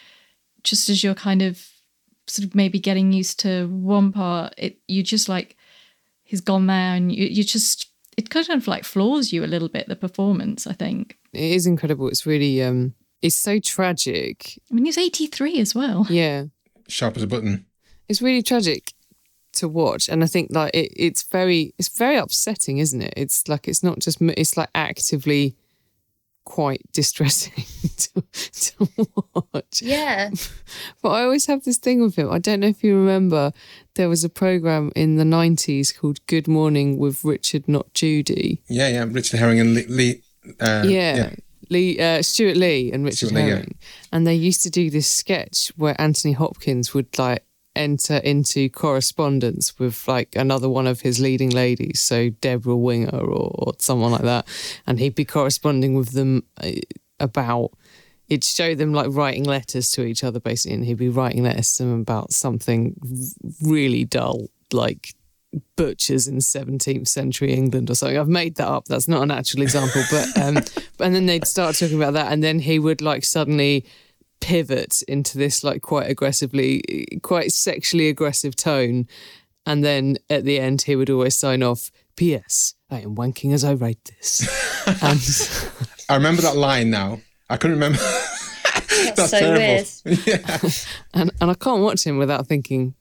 [0.62, 1.66] just as you're kind of
[2.26, 5.56] sort of maybe getting used to one part, it you just like
[6.22, 9.68] he's gone there, and you you just it kind of like floors you a little
[9.68, 11.16] bit the performance i think.
[11.32, 12.08] It is incredible.
[12.08, 14.60] It's really um it's so tragic.
[14.70, 16.06] I mean he's 83 as well.
[16.08, 16.44] Yeah.
[16.88, 17.66] Sharp as a button.
[18.08, 18.92] It's really tragic
[19.54, 20.08] to watch.
[20.08, 23.14] And i think like it, it's very it's very upsetting isn't it?
[23.16, 25.56] It's like it's not just it's like actively
[26.44, 27.64] quite distressing
[27.96, 29.08] to, to,
[29.52, 29.82] watch.
[29.82, 30.30] Yeah.
[31.02, 32.30] But I always have this thing with him.
[32.30, 33.52] I don't know if you remember,
[33.94, 38.62] there was a program in the 90s called Good Morning with Richard, not Judy.
[38.68, 39.06] Yeah, yeah.
[39.08, 39.86] Richard Herring and Lee.
[39.88, 40.22] Lee
[40.60, 41.16] uh, yeah.
[41.16, 41.30] yeah.
[41.70, 43.62] Lee, uh, Stewart Lee and Richard Stewart Herring.
[43.62, 43.86] Lee, yeah.
[44.12, 47.44] And they used to do this sketch where Anthony Hopkins would like
[47.76, 53.50] enter into correspondence with like another one of his leading ladies, so Debra Winger or,
[53.54, 54.46] or someone like that,
[54.86, 56.72] and he'd be corresponding with them uh,
[57.18, 57.72] about.
[58.28, 61.76] It'd show them like writing letters to each other, basically, and he'd be writing letters
[61.76, 62.94] to them about something
[63.60, 65.14] really dull, like
[65.76, 68.18] butchers in 17th century England or something.
[68.18, 68.84] I've made that up.
[68.84, 70.56] That's not an actual example, but um,
[71.00, 73.84] and then they'd start talking about that, and then he would like suddenly
[74.40, 79.06] pivot into this like quite aggressively, quite sexually aggressive tone.
[79.66, 82.74] And then at the end, he would always sign off, P.S.
[82.90, 84.40] I am wanking as I write this.
[85.02, 85.20] and
[86.08, 87.20] I remember that line now.
[87.48, 87.98] I couldn't remember.
[89.04, 89.86] That's, That's so terrible.
[90.04, 90.26] weird.
[90.26, 90.58] yeah.
[91.14, 92.94] and, and I can't watch him without thinking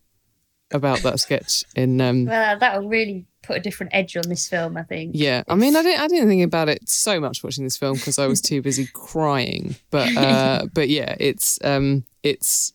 [0.72, 2.00] about that sketch in.
[2.00, 4.78] Um, well, that'll really put a different edge on this film.
[4.78, 5.12] I think.
[5.16, 7.96] Yeah, I mean, I didn't, I didn't think about it so much watching this film
[7.96, 9.76] because I was too busy crying.
[9.90, 12.74] But, uh, but yeah, it's, um, it's,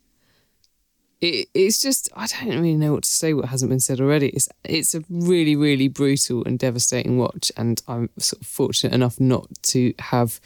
[1.20, 3.34] it, it's just I don't really know what to say.
[3.34, 4.30] What hasn't been said already.
[4.30, 9.20] It's, it's a really, really brutal and devastating watch, and I'm sort of fortunate enough
[9.20, 10.40] not to have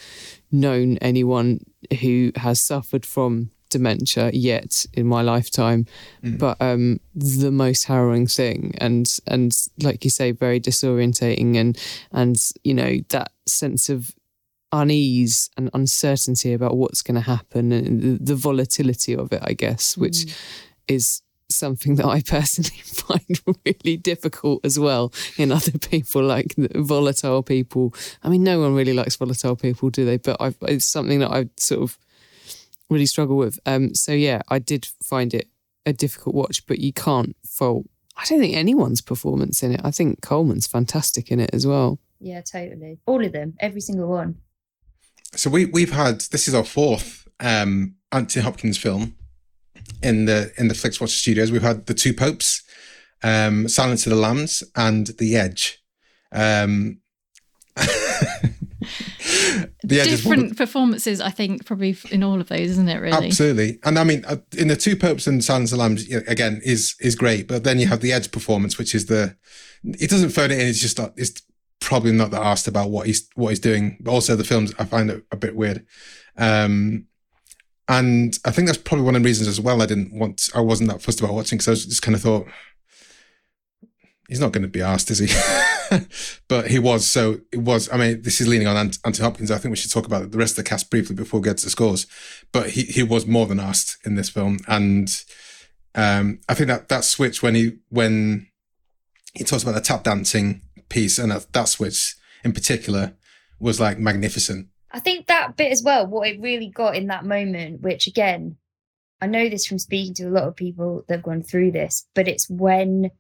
[0.53, 1.65] known anyone
[2.01, 5.87] who has suffered from dementia yet in my lifetime,
[6.23, 6.39] mm.
[6.39, 11.79] but um, the most harrowing thing, and and like you say, very disorientating, and
[12.13, 14.15] and you know that sense of
[14.71, 19.55] unease and uncertainty about what's going to happen, and the, the, volatility of it, I
[19.55, 20.35] guess, which mm.
[20.89, 27.43] is something that I personally find really difficult as well in other people, like volatile
[27.43, 27.95] people.
[28.23, 30.19] I mean, no one really likes volatile people, do they?
[30.19, 31.99] But I've, it's something that I sort of
[32.91, 33.59] really struggle with.
[33.67, 35.49] Um, so yeah, I did find it
[35.87, 37.87] a difficult watch, but you can't fault.
[38.17, 39.81] I don't think anyone's performance in it.
[39.85, 41.99] I think Colman's fantastic in it as well.
[42.21, 42.99] Yeah, totally.
[43.07, 44.39] All of them, every single one.
[45.35, 49.15] So we we've had this is our fourth um, Anthony Hopkins film
[50.03, 51.53] in the in the Flixwatch studios.
[51.53, 52.63] We've had the two popes,
[53.23, 55.83] um, Silence of the Lambs, and The Edge.
[56.33, 57.01] Um,
[59.83, 62.99] the different performances, I think, probably in all of those, isn't it?
[62.99, 63.79] Really, absolutely.
[63.85, 66.97] And I mean, uh, in the two popes and Silence of the Lambs, again, is
[67.01, 67.49] is great.
[67.49, 69.37] But then you have the Edge performance, which is the
[69.85, 70.67] it doesn't phone it in.
[70.67, 71.43] It's just not, it's
[71.81, 73.99] probably not that asked about what he's what he's doing.
[74.01, 75.87] But also the films, I find it a bit weird.
[76.37, 77.07] Um,
[77.89, 79.81] and I think that's probably one of the reasons as well.
[79.81, 82.21] I didn't want, I wasn't that fussed about watching because I was just kind of
[82.21, 82.47] thought,
[84.29, 85.27] he's not going to be asked, is he?
[86.49, 87.07] but he was.
[87.07, 87.91] So it was.
[87.93, 89.51] I mean, this is leaning on Ant- Anthony Hopkins.
[89.51, 91.59] I think we should talk about the rest of the cast briefly before we get
[91.59, 92.07] to the scores.
[92.53, 95.09] But he he was more than asked in this film, and
[95.95, 98.49] um, I think that that switch when he when
[99.35, 103.15] he talks about the tap dancing piece and that, that switch in particular
[103.61, 104.69] was like magnificent.
[104.91, 108.57] I think that bit as well, what it really got in that moment, which again,
[109.21, 112.07] I know this from speaking to a lot of people that have gone through this,
[112.15, 113.11] but it's when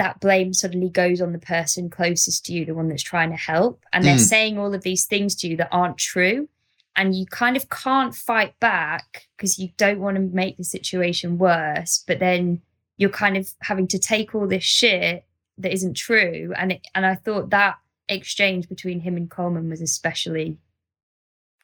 [0.00, 3.36] that blame suddenly goes on the person closest to you, the one that's trying to
[3.36, 4.28] help, and they're mm.
[4.34, 6.48] saying all of these things to you that aren't true.
[6.96, 11.36] And you kind of can't fight back because you don't want to make the situation
[11.36, 12.02] worse.
[12.06, 12.62] But then
[12.96, 15.24] you're kind of having to take all this shit
[15.58, 16.52] that isn't true.
[16.56, 17.76] And it, and I thought that
[18.08, 20.58] exchange between him and Colman was especially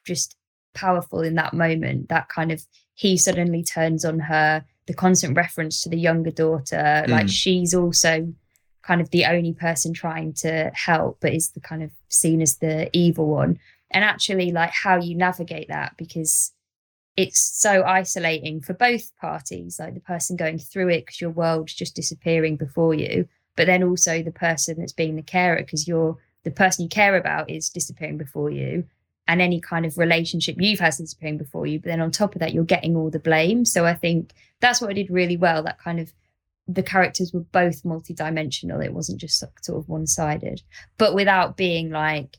[0.05, 0.37] just
[0.75, 2.09] powerful in that moment.
[2.09, 7.03] That kind of he suddenly turns on her, the constant reference to the younger daughter,
[7.05, 7.09] mm.
[7.09, 8.33] like she's also
[8.81, 12.57] kind of the only person trying to help, but is the kind of seen as
[12.57, 13.59] the evil one.
[13.91, 16.53] And actually, like how you navigate that because
[17.17, 21.73] it's so isolating for both parties, like the person going through it because your world's
[21.73, 26.17] just disappearing before you, but then also the person that's being the carer because you're
[26.43, 28.85] the person you care about is disappearing before you
[29.27, 31.79] and any kind of relationship you've had disappearing before you.
[31.79, 33.65] But then on top of that, you're getting all the blame.
[33.65, 35.63] So I think that's what I did really well.
[35.63, 36.13] That kind of
[36.67, 38.83] the characters were both multidimensional.
[38.83, 40.61] It wasn't just sort of one sided,
[40.97, 42.37] but without being like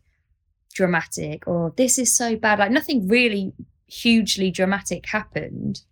[0.75, 2.59] dramatic or this is so bad.
[2.59, 3.53] Like nothing really
[3.87, 5.83] hugely dramatic happened.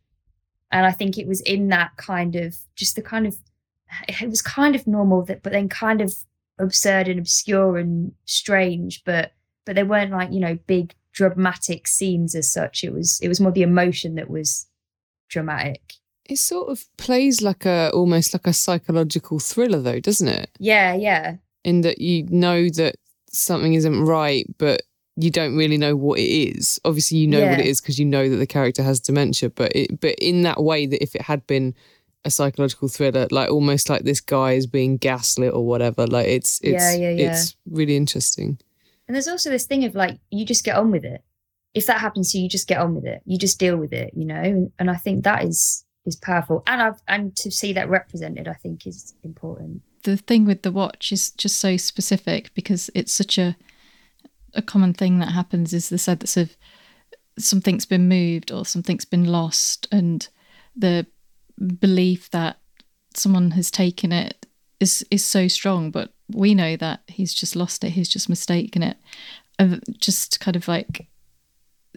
[0.71, 3.37] And I think it was in that kind of just the kind of
[4.09, 6.15] it was kind of normal that but then kind of
[6.59, 9.33] absurd and obscure and strange, but
[9.67, 12.85] but they weren't like you know big dramatic scenes as such.
[12.85, 14.67] It was it was more the emotion that was
[15.29, 15.95] dramatic.
[16.25, 20.51] It sort of plays like a almost like a psychological thriller, though, doesn't it?
[20.59, 21.37] Yeah, yeah.
[21.65, 22.97] In that you know that
[23.31, 24.83] something isn't right, but
[25.17, 26.79] you don't really know what it is.
[26.85, 27.51] Obviously, you know yeah.
[27.51, 29.51] what it is because you know that the character has dementia.
[29.51, 31.75] But it, but in that way, that if it had been
[32.25, 36.61] a psychological thriller, like almost like this guy is being gaslit or whatever, like it's
[36.63, 38.59] it's yeah, yeah, it's really interesting.
[39.07, 41.23] And there's also this thing of like, you just get on with it.
[41.75, 43.23] If that happens to you, you just get on with it.
[43.25, 44.71] You just deal with it, you know?
[44.79, 46.62] And, I think that is is powerful.
[46.66, 49.83] And I've and to see that represented, I think is important.
[50.05, 53.57] The thing with the watch is just so specific because it's such a
[54.55, 56.57] a common thing that happens is the sense of
[57.38, 60.29] something's been moved or something's been lost and
[60.75, 61.07] the
[61.79, 62.59] belief that
[63.14, 64.47] someone has taken it
[64.81, 68.83] is is so strong but we know that he's just lost it he's just mistaken
[68.83, 68.97] it.
[69.59, 71.07] And just kind of like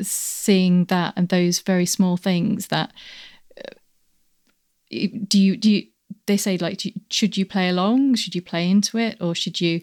[0.02, 2.94] seeing that and those very small things that
[3.58, 3.76] uh,
[5.28, 5.88] do you do you
[6.26, 8.16] they say like you, should you play along?
[8.16, 9.18] Should you play into it?
[9.20, 9.82] Or should you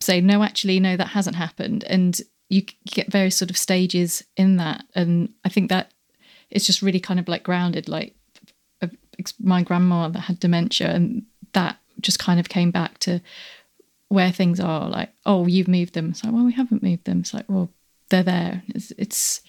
[0.00, 1.84] say no actually no that hasn't happened?
[1.84, 4.84] And you get various sort of stages in that.
[4.94, 5.90] And i think that
[6.50, 8.14] it's just really kind of like grounded like
[9.40, 13.20] my grandma that had dementia and that just kind of came back to
[14.14, 16.10] where things are like oh you've moved them.
[16.10, 17.20] It's like well we haven't moved them.
[17.20, 17.70] It's like well
[18.08, 18.62] they're there.
[18.68, 19.40] It's, it's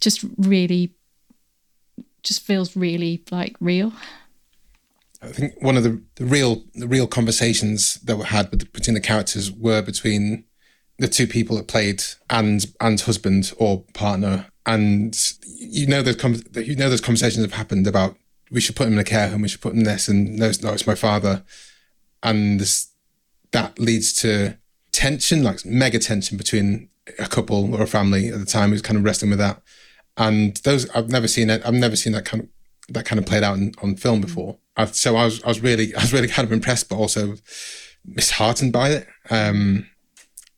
[0.00, 0.94] just really
[2.22, 3.92] just feels really like real.
[5.20, 9.00] I think one of the, the real the real conversations that were had between the
[9.00, 10.44] characters were between
[10.98, 16.42] the two people that played and and husband or partner, and you know those com-
[16.54, 18.16] you know those conversations have happened about
[18.50, 20.36] we should put him in a care home, we should put him in this, and
[20.36, 21.44] no, no, it's my father,
[22.22, 22.87] and this,
[23.52, 24.58] that leads to
[24.92, 26.88] tension, like mega tension between
[27.18, 29.62] a couple or a family at the time who's kind of wrestling with that.
[30.16, 31.62] And those I've never seen it.
[31.64, 32.48] I've never seen that kind of
[32.90, 34.58] that kind of played out in, on film before.
[34.76, 37.36] I, so I was I was really I was really kind of impressed, but also
[38.08, 39.06] misheartened by it.
[39.30, 39.88] Um,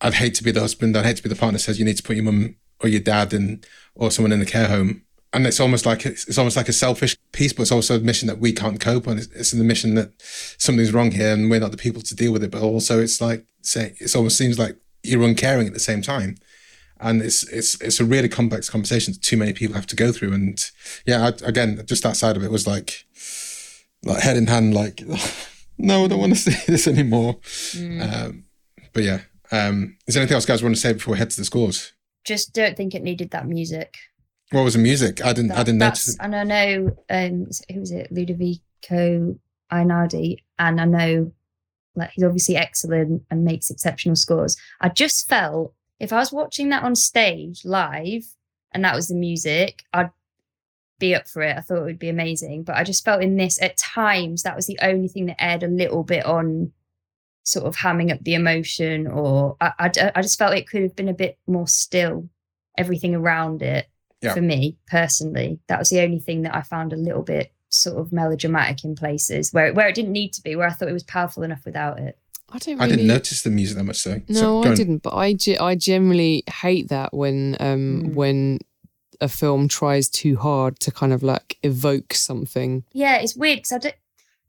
[0.00, 0.96] I'd hate to be the husband.
[0.96, 2.88] I'd hate to be the partner that says you need to put your mum or
[2.88, 3.62] your dad in
[3.94, 5.02] or someone in the care home.
[5.32, 8.00] And it's almost like it's, it's almost like a selfish piece, but it's also a
[8.00, 9.18] mission that we can't cope on.
[9.18, 12.32] It's, it's the mission that something's wrong here and we're not the people to deal
[12.32, 12.50] with it.
[12.50, 16.36] But also, it's like say it almost seems like you're uncaring at the same time
[17.00, 20.12] and it's it's it's a really complex conversation that too many people have to go
[20.12, 20.32] through.
[20.32, 20.62] And
[21.06, 23.06] yeah, I, again, just that side of it was like
[24.04, 25.02] like head in hand, like
[25.78, 27.34] no, I don't want to see this anymore.
[27.72, 28.26] Mm.
[28.26, 28.44] Um,
[28.92, 29.20] but yeah,
[29.50, 31.92] um, is there anything else guys want to say before we head to the scores?
[32.24, 33.96] Just don't think it needed that music.
[34.52, 35.24] What was the music?
[35.24, 35.48] I didn't.
[35.48, 36.16] That, I didn't notice.
[36.18, 38.12] And I know um, who was it?
[38.12, 39.38] Ludovico
[39.72, 41.32] Einaudi, and I know
[41.94, 44.56] like he's obviously excellent and makes exceptional scores.
[44.80, 48.24] I just felt if I was watching that on stage live
[48.72, 50.10] and that was the music, I'd
[50.98, 51.56] be up for it.
[51.56, 52.62] I thought it would be amazing.
[52.64, 55.62] But I just felt in this at times that was the only thing that aired
[55.62, 56.72] a little bit on
[57.42, 60.96] sort of hamming up the emotion, or I, I, I just felt it could have
[60.96, 62.28] been a bit more still,
[62.78, 63.89] everything around it
[64.20, 64.34] yeah.
[64.34, 65.60] for me personally.
[65.68, 68.96] That was the only thing that I found a little bit sort of melodramatic in
[68.96, 71.64] places where where it didn't need to be, where I thought it was powerful enough
[71.64, 72.18] without it.
[72.52, 72.78] I don't.
[72.78, 72.84] Really...
[72.84, 73.98] I didn't notice the music that much.
[73.98, 75.02] So no, so, I didn't.
[75.02, 78.14] But I, ge- I generally hate that when um mm.
[78.14, 78.58] when
[79.20, 82.84] a film tries too hard to kind of like evoke something.
[82.92, 83.94] Yeah, it's weird because I don't.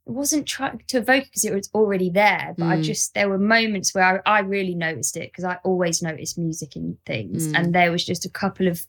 [0.07, 2.69] It wasn't trying to evoke because it was already there, but mm.
[2.69, 6.37] I just there were moments where I, I really noticed it because I always notice
[6.37, 7.57] music in things, mm.
[7.57, 8.81] and there was just a couple of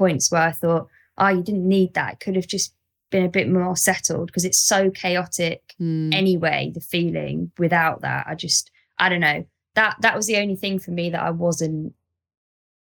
[0.00, 0.88] points where I thought,
[1.18, 2.14] oh, you didn't need that.
[2.14, 2.74] It could have just
[3.10, 4.28] been a bit more settled.
[4.28, 6.14] Because it's so chaotic mm.
[6.14, 8.26] anyway the feeling without that.
[8.26, 9.44] I just i don't know.
[9.74, 11.94] That that was the only thing for me that i wasn't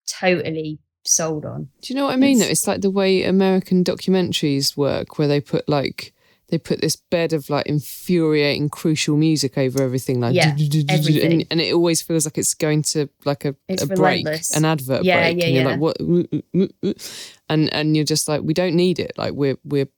[0.06, 1.68] totally sold on.
[1.82, 5.18] Do you know what i mean it's, though it's like the way american documentaries work
[5.18, 6.14] where they put like
[6.48, 10.56] they put this bed of like infuriating crucial music over everything like yeah,
[10.88, 11.46] everything.
[11.50, 15.20] And, it always feels like it's going to like a, a break an advert yeah,
[15.20, 15.70] break yeah, and you're yeah.
[15.70, 15.96] like what
[17.48, 19.88] and and you're just like we don't need it like we're we're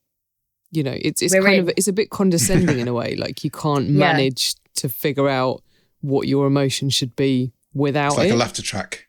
[0.71, 1.61] you know it's it's We're kind in.
[1.61, 4.13] of it's a bit condescending in a way like you can't yeah.
[4.13, 5.63] manage to figure out
[6.01, 8.33] what your emotion should be without it's like it.
[8.33, 9.07] a laughter track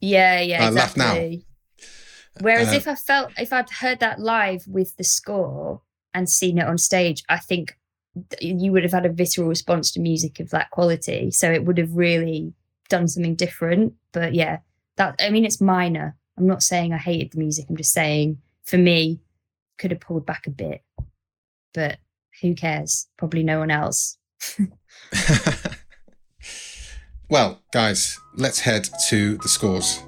[0.00, 1.02] yeah yeah uh, exactly.
[1.02, 1.84] laugh now
[2.40, 5.82] whereas uh, if i felt if i'd heard that live with the score
[6.14, 7.76] and seen it on stage i think
[8.40, 11.78] you would have had a visceral response to music of that quality so it would
[11.78, 12.52] have really
[12.88, 14.58] done something different but yeah
[14.96, 18.38] that i mean it's minor i'm not saying i hated the music i'm just saying
[18.64, 19.20] for me
[19.78, 20.82] could have pulled back a bit
[21.72, 21.98] but
[22.40, 23.08] who cares?
[23.16, 24.18] Probably no one else.
[27.30, 30.02] well, guys, let's head to the scores.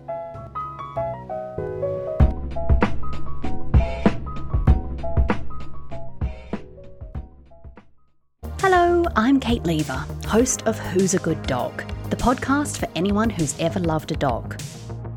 [9.14, 13.78] I'm Kate Lever, host of Who's a Good Dog, the podcast for anyone who's ever
[13.78, 14.58] loved a dog.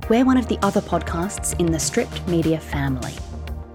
[0.09, 3.13] We're one of the other podcasts in the Stripped Media family.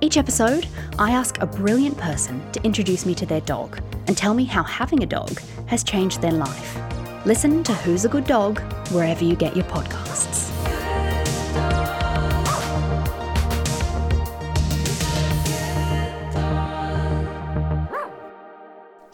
[0.03, 0.67] Each episode,
[0.99, 4.63] I ask a brilliant person to introduce me to their dog and tell me how
[4.63, 6.79] having a dog has changed their life.
[7.25, 8.61] Listen to Who's a Good Dog
[8.93, 10.60] wherever you get your podcasts.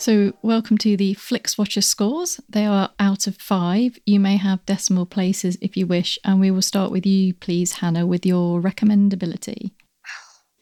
[0.07, 2.41] So, welcome to the FlixWatcher scores.
[2.49, 3.99] They are out of five.
[4.07, 7.73] You may have decimal places if you wish, and we will start with you, please,
[7.73, 9.73] Hannah, with your recommendability.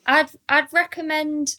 [0.07, 1.57] I'd I'd recommend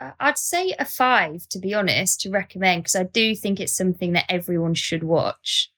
[0.00, 3.76] uh, I'd say a five to be honest to recommend because I do think it's
[3.76, 5.72] something that everyone should watch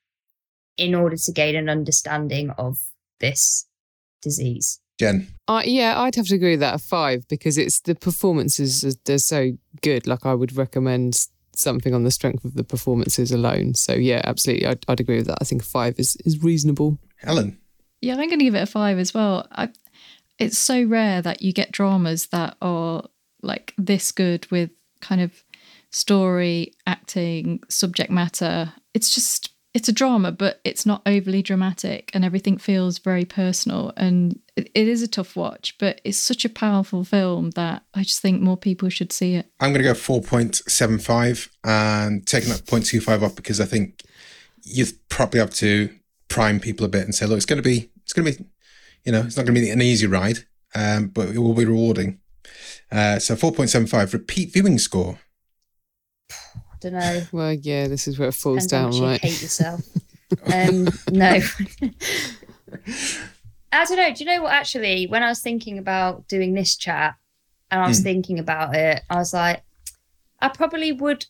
[0.76, 2.80] in order to gain an understanding of
[3.18, 3.66] this
[4.20, 4.78] disease.
[5.00, 8.82] Jen, uh, yeah, I'd have to agree with that a five because it's the performances
[9.06, 10.06] they're so good.
[10.06, 11.26] Like I would recommend
[11.56, 13.72] something on the strength of the performances alone.
[13.72, 15.38] So yeah, absolutely, I'd, I'd agree with that.
[15.40, 16.98] I think a five is is reasonable.
[17.16, 17.58] Helen,
[18.02, 19.48] yeah, I'm going to give it a five as well.
[19.52, 19.70] I
[20.38, 23.08] it's so rare that you get dramas that are
[23.40, 24.68] like this good with
[25.00, 25.32] kind of
[25.90, 28.74] story, acting, subject matter.
[28.92, 33.92] It's just it's a drama, but it's not overly dramatic, and everything feels very personal.
[33.96, 38.02] And it, it is a tough watch, but it's such a powerful film that I
[38.02, 39.46] just think more people should see it.
[39.60, 43.64] I'm going to go four point seven five and taking that 0.25 off because I
[43.64, 44.02] think
[44.62, 45.90] you probably have to
[46.28, 48.44] prime people a bit and say, look, it's going to be it's going to be
[49.04, 50.40] you know, it's not going to be an easy ride,
[50.74, 52.20] um, but it will be rewarding.
[52.90, 55.18] Uh, so 4.75 repeat viewing score.
[56.82, 57.22] I don't know.
[57.32, 59.22] Well, yeah, this is where it falls Depends down, right?
[59.22, 59.82] You hate yourself.
[60.52, 61.40] um, no.
[63.72, 64.14] I don't know.
[64.14, 64.52] Do you know what?
[64.52, 67.16] Actually, when I was thinking about doing this chat,
[67.70, 68.04] and I was mm.
[68.04, 69.62] thinking about it, I was like,
[70.40, 71.26] I probably would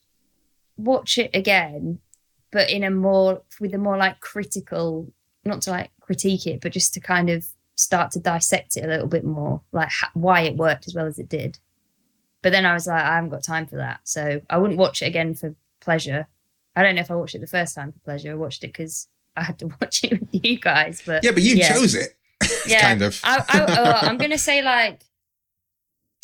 [0.77, 1.99] watch it again,
[2.51, 5.13] but in a more with a more like critical,
[5.45, 8.89] not to like critique it, but just to kind of start to dissect it a
[8.89, 11.59] little bit more, like ha- why it worked as well as it did.
[12.43, 15.03] But then I was like, I haven't got time for that, so I wouldn't watch
[15.03, 16.27] it again for pleasure.
[16.75, 18.33] I don't know if I watched it the first time for pleasure.
[18.33, 21.03] I watched it because I had to watch it with you guys.
[21.05, 21.73] But yeah, but you yeah.
[21.73, 22.17] chose it.
[22.67, 23.21] yeah, kind of.
[23.25, 25.03] I, I, uh, I'm gonna say like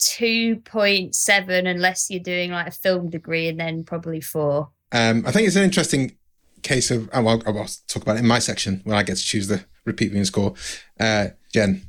[0.00, 4.70] 2.7 unless you're doing like a film degree and then probably four.
[4.92, 6.16] Um, I think it's an interesting
[6.62, 9.22] case of, oh, I'll, I'll, talk about it in my section when I get to
[9.22, 10.54] choose the repeat viewing score.
[10.98, 11.85] Uh, Jen.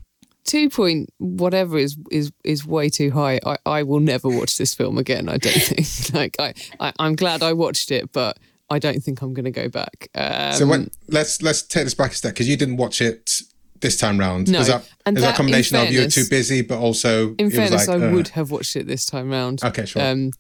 [0.48, 3.40] Two point whatever is is is way too high.
[3.46, 5.30] I, I will never watch this film again.
[5.30, 6.14] I don't think.
[6.14, 8.40] like I, I I'm glad I watched it, but
[8.70, 10.10] I don't think I'm going to go back.
[10.16, 13.42] Um, so when, let's let's take this back a step because you didn't watch it
[13.82, 14.52] this time round?
[14.52, 16.80] No, is that, and is that, a combination fairness, of you were too busy, but
[16.80, 19.64] also in fairness, like, I uh, would have watched it this time round.
[19.64, 20.02] Okay, sure.
[20.02, 20.32] Um,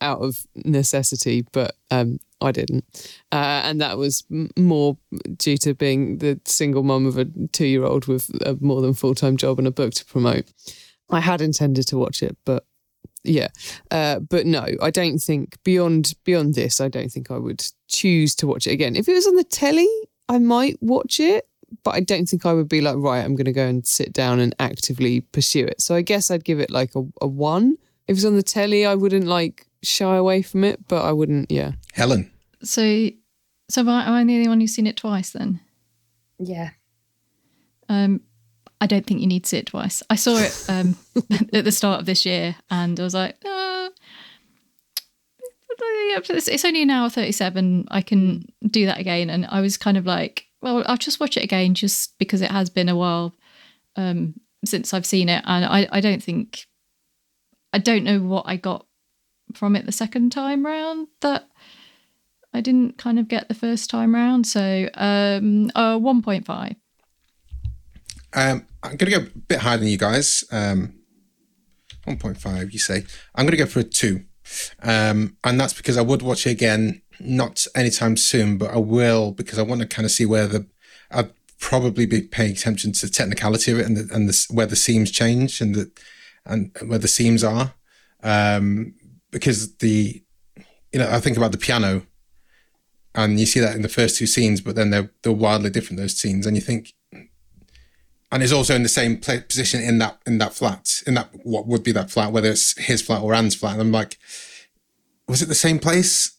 [0.00, 2.84] out of necessity, but um, I didn't,
[3.32, 4.24] uh, and that was
[4.56, 4.96] more
[5.36, 9.58] due to being the single mum of a two-year-old with a more than full-time job
[9.58, 10.52] and a book to promote.
[11.10, 12.64] I had intended to watch it, but
[13.24, 13.48] yeah,
[13.90, 18.34] uh, but no, I don't think beyond beyond this, I don't think I would choose
[18.36, 18.94] to watch it again.
[18.96, 19.88] If it was on the telly,
[20.28, 21.48] I might watch it
[21.84, 24.12] but I don't think I would be like, right, I'm going to go and sit
[24.12, 25.80] down and actively pursue it.
[25.80, 27.76] So I guess I'd give it like a, a one.
[28.06, 31.12] If it was on the telly, I wouldn't like shy away from it, but I
[31.12, 31.72] wouldn't, yeah.
[31.92, 32.30] Helen.
[32.62, 33.10] So,
[33.68, 35.60] so am I, am I the only one who's seen it twice then?
[36.38, 36.70] Yeah.
[37.88, 38.20] Um,
[38.80, 40.02] I don't think you need to see it twice.
[40.10, 40.96] I saw it um,
[41.52, 43.88] at the start of this year and I was like, uh,
[45.80, 47.86] it's only an hour 37.
[47.90, 49.30] I can do that again.
[49.30, 52.50] And I was kind of like, well, I'll just watch it again just because it
[52.50, 53.34] has been a while
[53.96, 56.66] um, since I've seen it, and I, I don't think
[57.72, 58.86] I don't know what I got
[59.54, 61.48] from it the second time round that
[62.52, 64.46] I didn't kind of get the first time round.
[64.46, 66.76] So um, uh, one point five.
[68.34, 70.44] Um, I'm going to go a bit higher than you guys.
[70.52, 70.98] Um,
[72.06, 73.04] 1.5, you say.
[73.34, 74.24] I'm going to go for a two.
[74.82, 79.32] Um, and that's because I would watch it again not anytime soon, but I will
[79.32, 80.66] because I want to kind of see where the
[81.10, 84.66] I'd probably be paying attention to the technicality of it and the, and the, where
[84.66, 85.90] the seams change and the
[86.46, 87.74] and where the seams are,
[88.22, 88.94] um,
[89.30, 90.22] because the
[90.92, 92.06] you know I think about the piano,
[93.14, 96.00] and you see that in the first two scenes, but then they're they're wildly different
[96.00, 96.94] those scenes, and you think.
[98.30, 101.66] And is also in the same position in that in that flat in that what
[101.66, 104.18] would be that flat whether it's his flat or Anne's flat and I'm like,
[105.28, 106.36] was it the same place?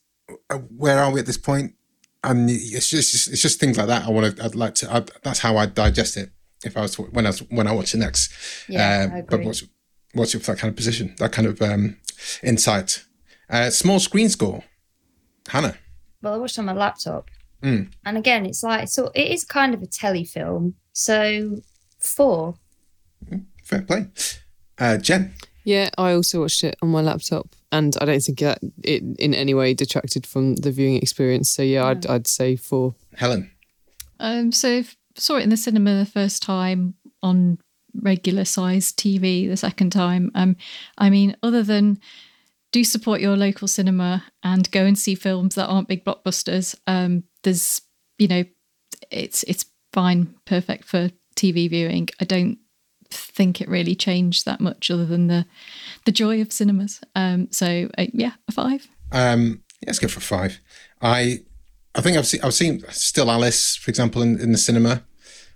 [0.50, 1.76] Uh, where are we at this point?
[2.24, 4.06] And it's just it's just things like that.
[4.06, 4.44] I want to.
[4.44, 4.94] I'd like to.
[4.94, 6.32] I'd, that's how I digest it.
[6.66, 8.34] If I was to, when I was when I watch it next.
[8.68, 9.64] Yeah, uh, but what's
[10.14, 11.16] what's your that kind of position?
[11.20, 11.98] That kind of um,
[12.44, 13.06] insight.
[13.50, 14.64] Uh, small screen score,
[15.48, 15.76] Hannah.
[16.22, 17.30] Well, I watched on my laptop,
[17.64, 17.92] mm.
[18.06, 19.12] and again, it's like so.
[19.16, 20.74] It is kind of a telefilm.
[20.94, 21.58] So
[22.00, 22.56] four.
[23.26, 24.08] Mm, fair play,
[24.78, 25.34] uh, Jen.
[25.64, 29.34] Yeah, I also watched it on my laptop, and I don't think that it in
[29.34, 31.50] any way detracted from the viewing experience.
[31.50, 31.86] So yeah, yeah.
[31.88, 32.96] I'd I'd say four.
[33.16, 33.52] Helen.
[34.20, 34.84] Um, so
[35.16, 37.60] saw it in the cinema the first time on
[37.94, 40.32] regular sized TV the second time.
[40.36, 40.56] Um,
[40.98, 42.00] I mean, other than
[42.72, 46.76] do support your local cinema and go and see films that aren't big blockbusters.
[46.88, 47.82] Um, there's
[48.18, 48.44] you know,
[49.10, 52.10] it's it's fine, perfect for TV viewing.
[52.20, 52.60] I don't
[53.10, 55.46] think it really changed that much other than the
[56.06, 57.02] the joy of cinemas.
[57.16, 58.88] Um, so uh, yeah, a five.
[59.12, 60.60] Um, yeah, let's go for five.
[61.02, 61.40] I
[61.96, 65.04] I think I've seen I've seen Still Alice, for example, in, in the cinema,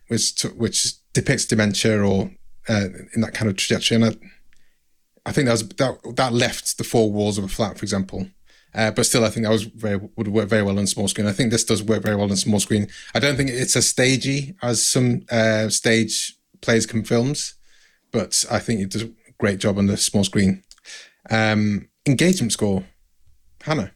[0.08, 2.32] which which depicts dementia or
[2.70, 4.16] uh, in that kind of trajectory, and I,
[5.26, 8.28] I think that was that that left the four walls of a flat, for example.
[8.76, 11.28] Uh, but still, I think that was very would work very well on small screen.
[11.28, 12.88] I think this does work very well on small screen.
[13.14, 17.54] I don't think it's as stagey as some uh, stage plays come films,
[18.12, 20.64] but I think it does a great job on the small screen.
[21.30, 22.84] Um, engagement score,
[23.62, 23.92] Hannah.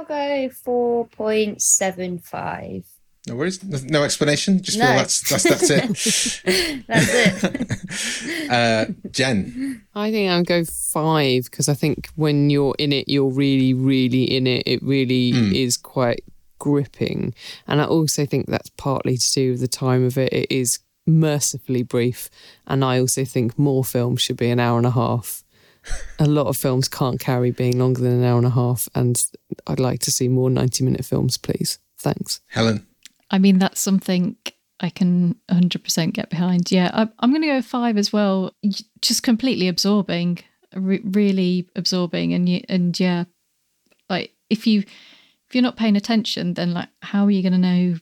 [0.00, 2.84] I'll go four point seven five.
[3.30, 3.62] No worries.
[3.84, 4.60] No, explanation.
[4.60, 4.86] Just no.
[4.86, 6.84] feel that's that's that's it.
[6.88, 8.50] that's it.
[8.50, 9.82] uh, Jen.
[9.94, 14.24] I think I'll go five because I think when you're in it, you're really, really
[14.24, 14.64] in it.
[14.66, 15.54] It really mm.
[15.54, 16.24] is quite
[16.58, 17.32] gripping,
[17.68, 20.32] and I also think that's partly to do with the time of it.
[20.32, 22.30] It is mercifully brief.
[22.66, 25.44] And I also think more films should be an hour and a half.
[26.18, 28.88] a lot of films can't carry being longer than an hour and a half.
[28.92, 29.24] And
[29.68, 31.78] I'd like to see more 90 minute films, please.
[31.96, 32.40] Thanks.
[32.48, 32.86] Helen.
[33.30, 34.36] I mean, that's something
[34.80, 36.72] I can 100% get behind.
[36.72, 38.52] Yeah, I, am going to go five as well.
[39.00, 40.38] Just completely absorbing,
[40.74, 42.32] re- really absorbing.
[42.32, 43.24] And, and yeah,
[44.08, 47.58] like if you if you're not paying attention, then like how are you going to
[47.58, 47.96] know?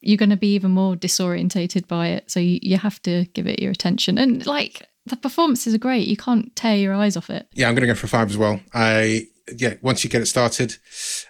[0.00, 2.30] You're going to be even more disorientated by it.
[2.30, 4.16] So you, you have to give it your attention.
[4.16, 6.06] And like the performances are great.
[6.06, 7.48] You can't tear your eyes off it.
[7.52, 8.60] Yeah, I'm going to go for five as well.
[8.72, 9.26] I
[9.56, 10.76] yeah, once you get it started,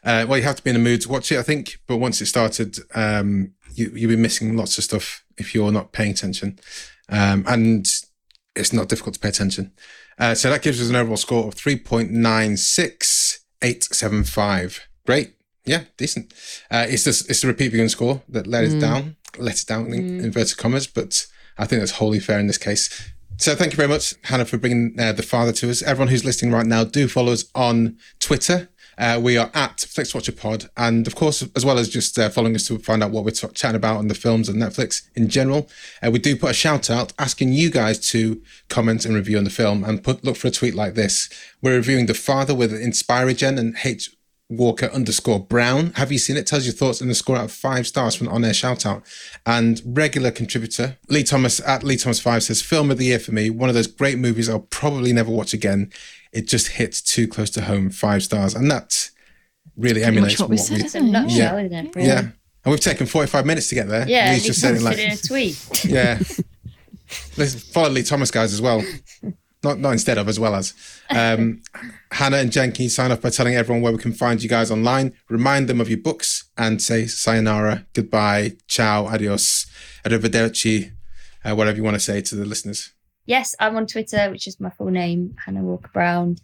[0.05, 1.79] uh, well, you have to be in the mood to watch it, I think.
[1.87, 5.93] But once it started, um, you you'll be missing lots of stuff if you're not
[5.93, 6.59] paying attention,
[7.09, 7.87] um, and
[8.57, 9.73] it's not difficult to pay attention.
[10.19, 14.25] Uh, so that gives us an overall score of three point nine six eight seven
[14.25, 14.89] five.
[15.07, 16.33] Great, yeah, decent.
[16.71, 18.77] Uh, it's just it's the repeat viewing score that let mm.
[18.77, 20.25] it down, let it down in mm.
[20.25, 23.13] inverted commas, but I think that's wholly fair in this case.
[23.41, 25.81] So thank you very much, Hannah, for bringing uh, the father to us.
[25.81, 28.69] Everyone who's listening right now, do follow us on Twitter.
[28.99, 32.67] Uh, we are at FlixWatcherPod, and of course, as well as just uh, following us
[32.67, 35.69] to find out what we're t- chatting about on the films and Netflix in general,
[36.05, 39.45] uh, we do put a shout out asking you guys to comment and review on
[39.45, 41.29] the film and put look for a tweet like this.
[41.63, 44.11] We're reviewing The Father with Inspirigen and H
[44.51, 45.93] Walker underscore Brown.
[45.95, 46.47] Have you seen it?
[46.47, 49.03] Tells your thoughts and a score out of five stars from on air shout out.
[49.45, 53.33] And regular contributor Lee Thomas at Lee Thomas Five says, Film of the year for
[53.33, 53.51] me.
[53.51, 55.93] One of those great movies I'll probably never watch again.
[56.33, 57.91] It just hits too close to home.
[57.91, 58.55] Five stars.
[58.55, 59.11] And that
[59.77, 61.55] really emulates what, we said, we, yeah.
[61.57, 62.07] It, really?
[62.07, 62.19] yeah.
[62.19, 64.09] And we've taken 45 minutes to get there.
[64.09, 65.85] Yeah, Lee's just said it like in a tweet.
[65.85, 66.19] Yeah.
[67.37, 68.83] Let's follow Lee Thomas guys as well
[69.63, 70.75] not not instead of as well as.
[71.11, 71.63] Um,
[72.13, 74.49] hannah and jen can you sign off by telling everyone where we can find you
[74.49, 75.13] guys online?
[75.29, 79.67] Remind them of your books and say sayonara goodbye ciao adios
[80.05, 80.93] arrivederci
[81.45, 82.93] uh, whatever you want to say to the listeners.
[83.27, 86.37] Yes i'm on twitter which is my full name hannah walker brown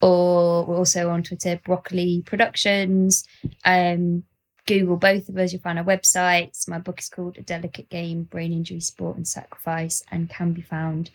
[0.00, 3.26] or we're also on twitter broccoli productions.
[3.64, 4.24] Um,
[4.66, 6.68] Google both of us, you'll find our websites.
[6.68, 10.60] My book is called A Delicate Game Brain Injury, Sport and Sacrifice and can be
[10.60, 11.10] found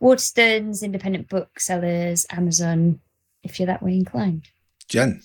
[0.00, 3.00] Waterstones, independent booksellers, Amazon,
[3.42, 4.44] if you're that way inclined.
[4.88, 5.22] Jen.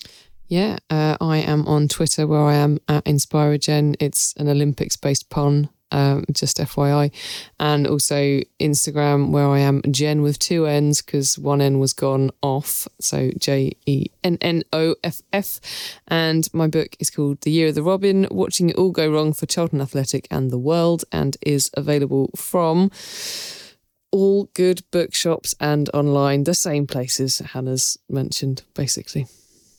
[0.47, 3.95] Yeah, uh, I am on Twitter where I am at Inspirigen.
[3.99, 7.11] It's an Olympics based pun, um, just FYI.
[7.59, 12.29] And also Instagram where I am Jen with two N's because one N was gone
[12.41, 12.87] off.
[12.99, 15.59] So J E N N O F F.
[16.07, 19.33] And my book is called The Year of the Robin Watching It All Go Wrong
[19.33, 22.91] for Charlton Athletic and the World and is available from
[24.13, 29.25] all good bookshops and online, the same places Hannah's mentioned, basically.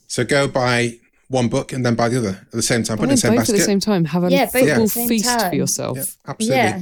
[0.08, 3.04] So go buy one book and then buy the other at the same time, put
[3.04, 3.54] in the same basket.
[3.54, 4.04] at the same time.
[4.06, 5.50] Have a yeah, football feast time.
[5.50, 5.96] for yourself.
[5.96, 6.56] Yeah, absolutely.
[6.56, 6.80] Yeah.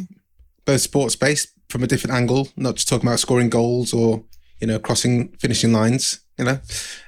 [0.64, 4.24] Both sports based from a different angle, not just talking about scoring goals or,
[4.60, 6.58] you know, crossing finishing lines, you know.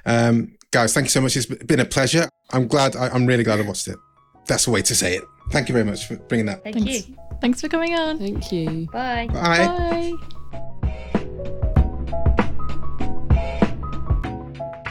[0.05, 1.35] Um, guys, thank you so much.
[1.35, 2.29] It's been a pleasure.
[2.51, 3.97] I'm glad, I, am really glad I watched it.
[4.45, 5.23] That's the way to say it.
[5.51, 6.63] Thank you very much for bringing that.
[6.63, 7.09] Thank Thanks.
[7.09, 7.15] you.
[7.41, 8.19] Thanks for coming on.
[8.19, 8.87] Thank you.
[8.91, 9.27] Bye.
[9.31, 10.13] Bye.
[10.13, 10.34] Bye.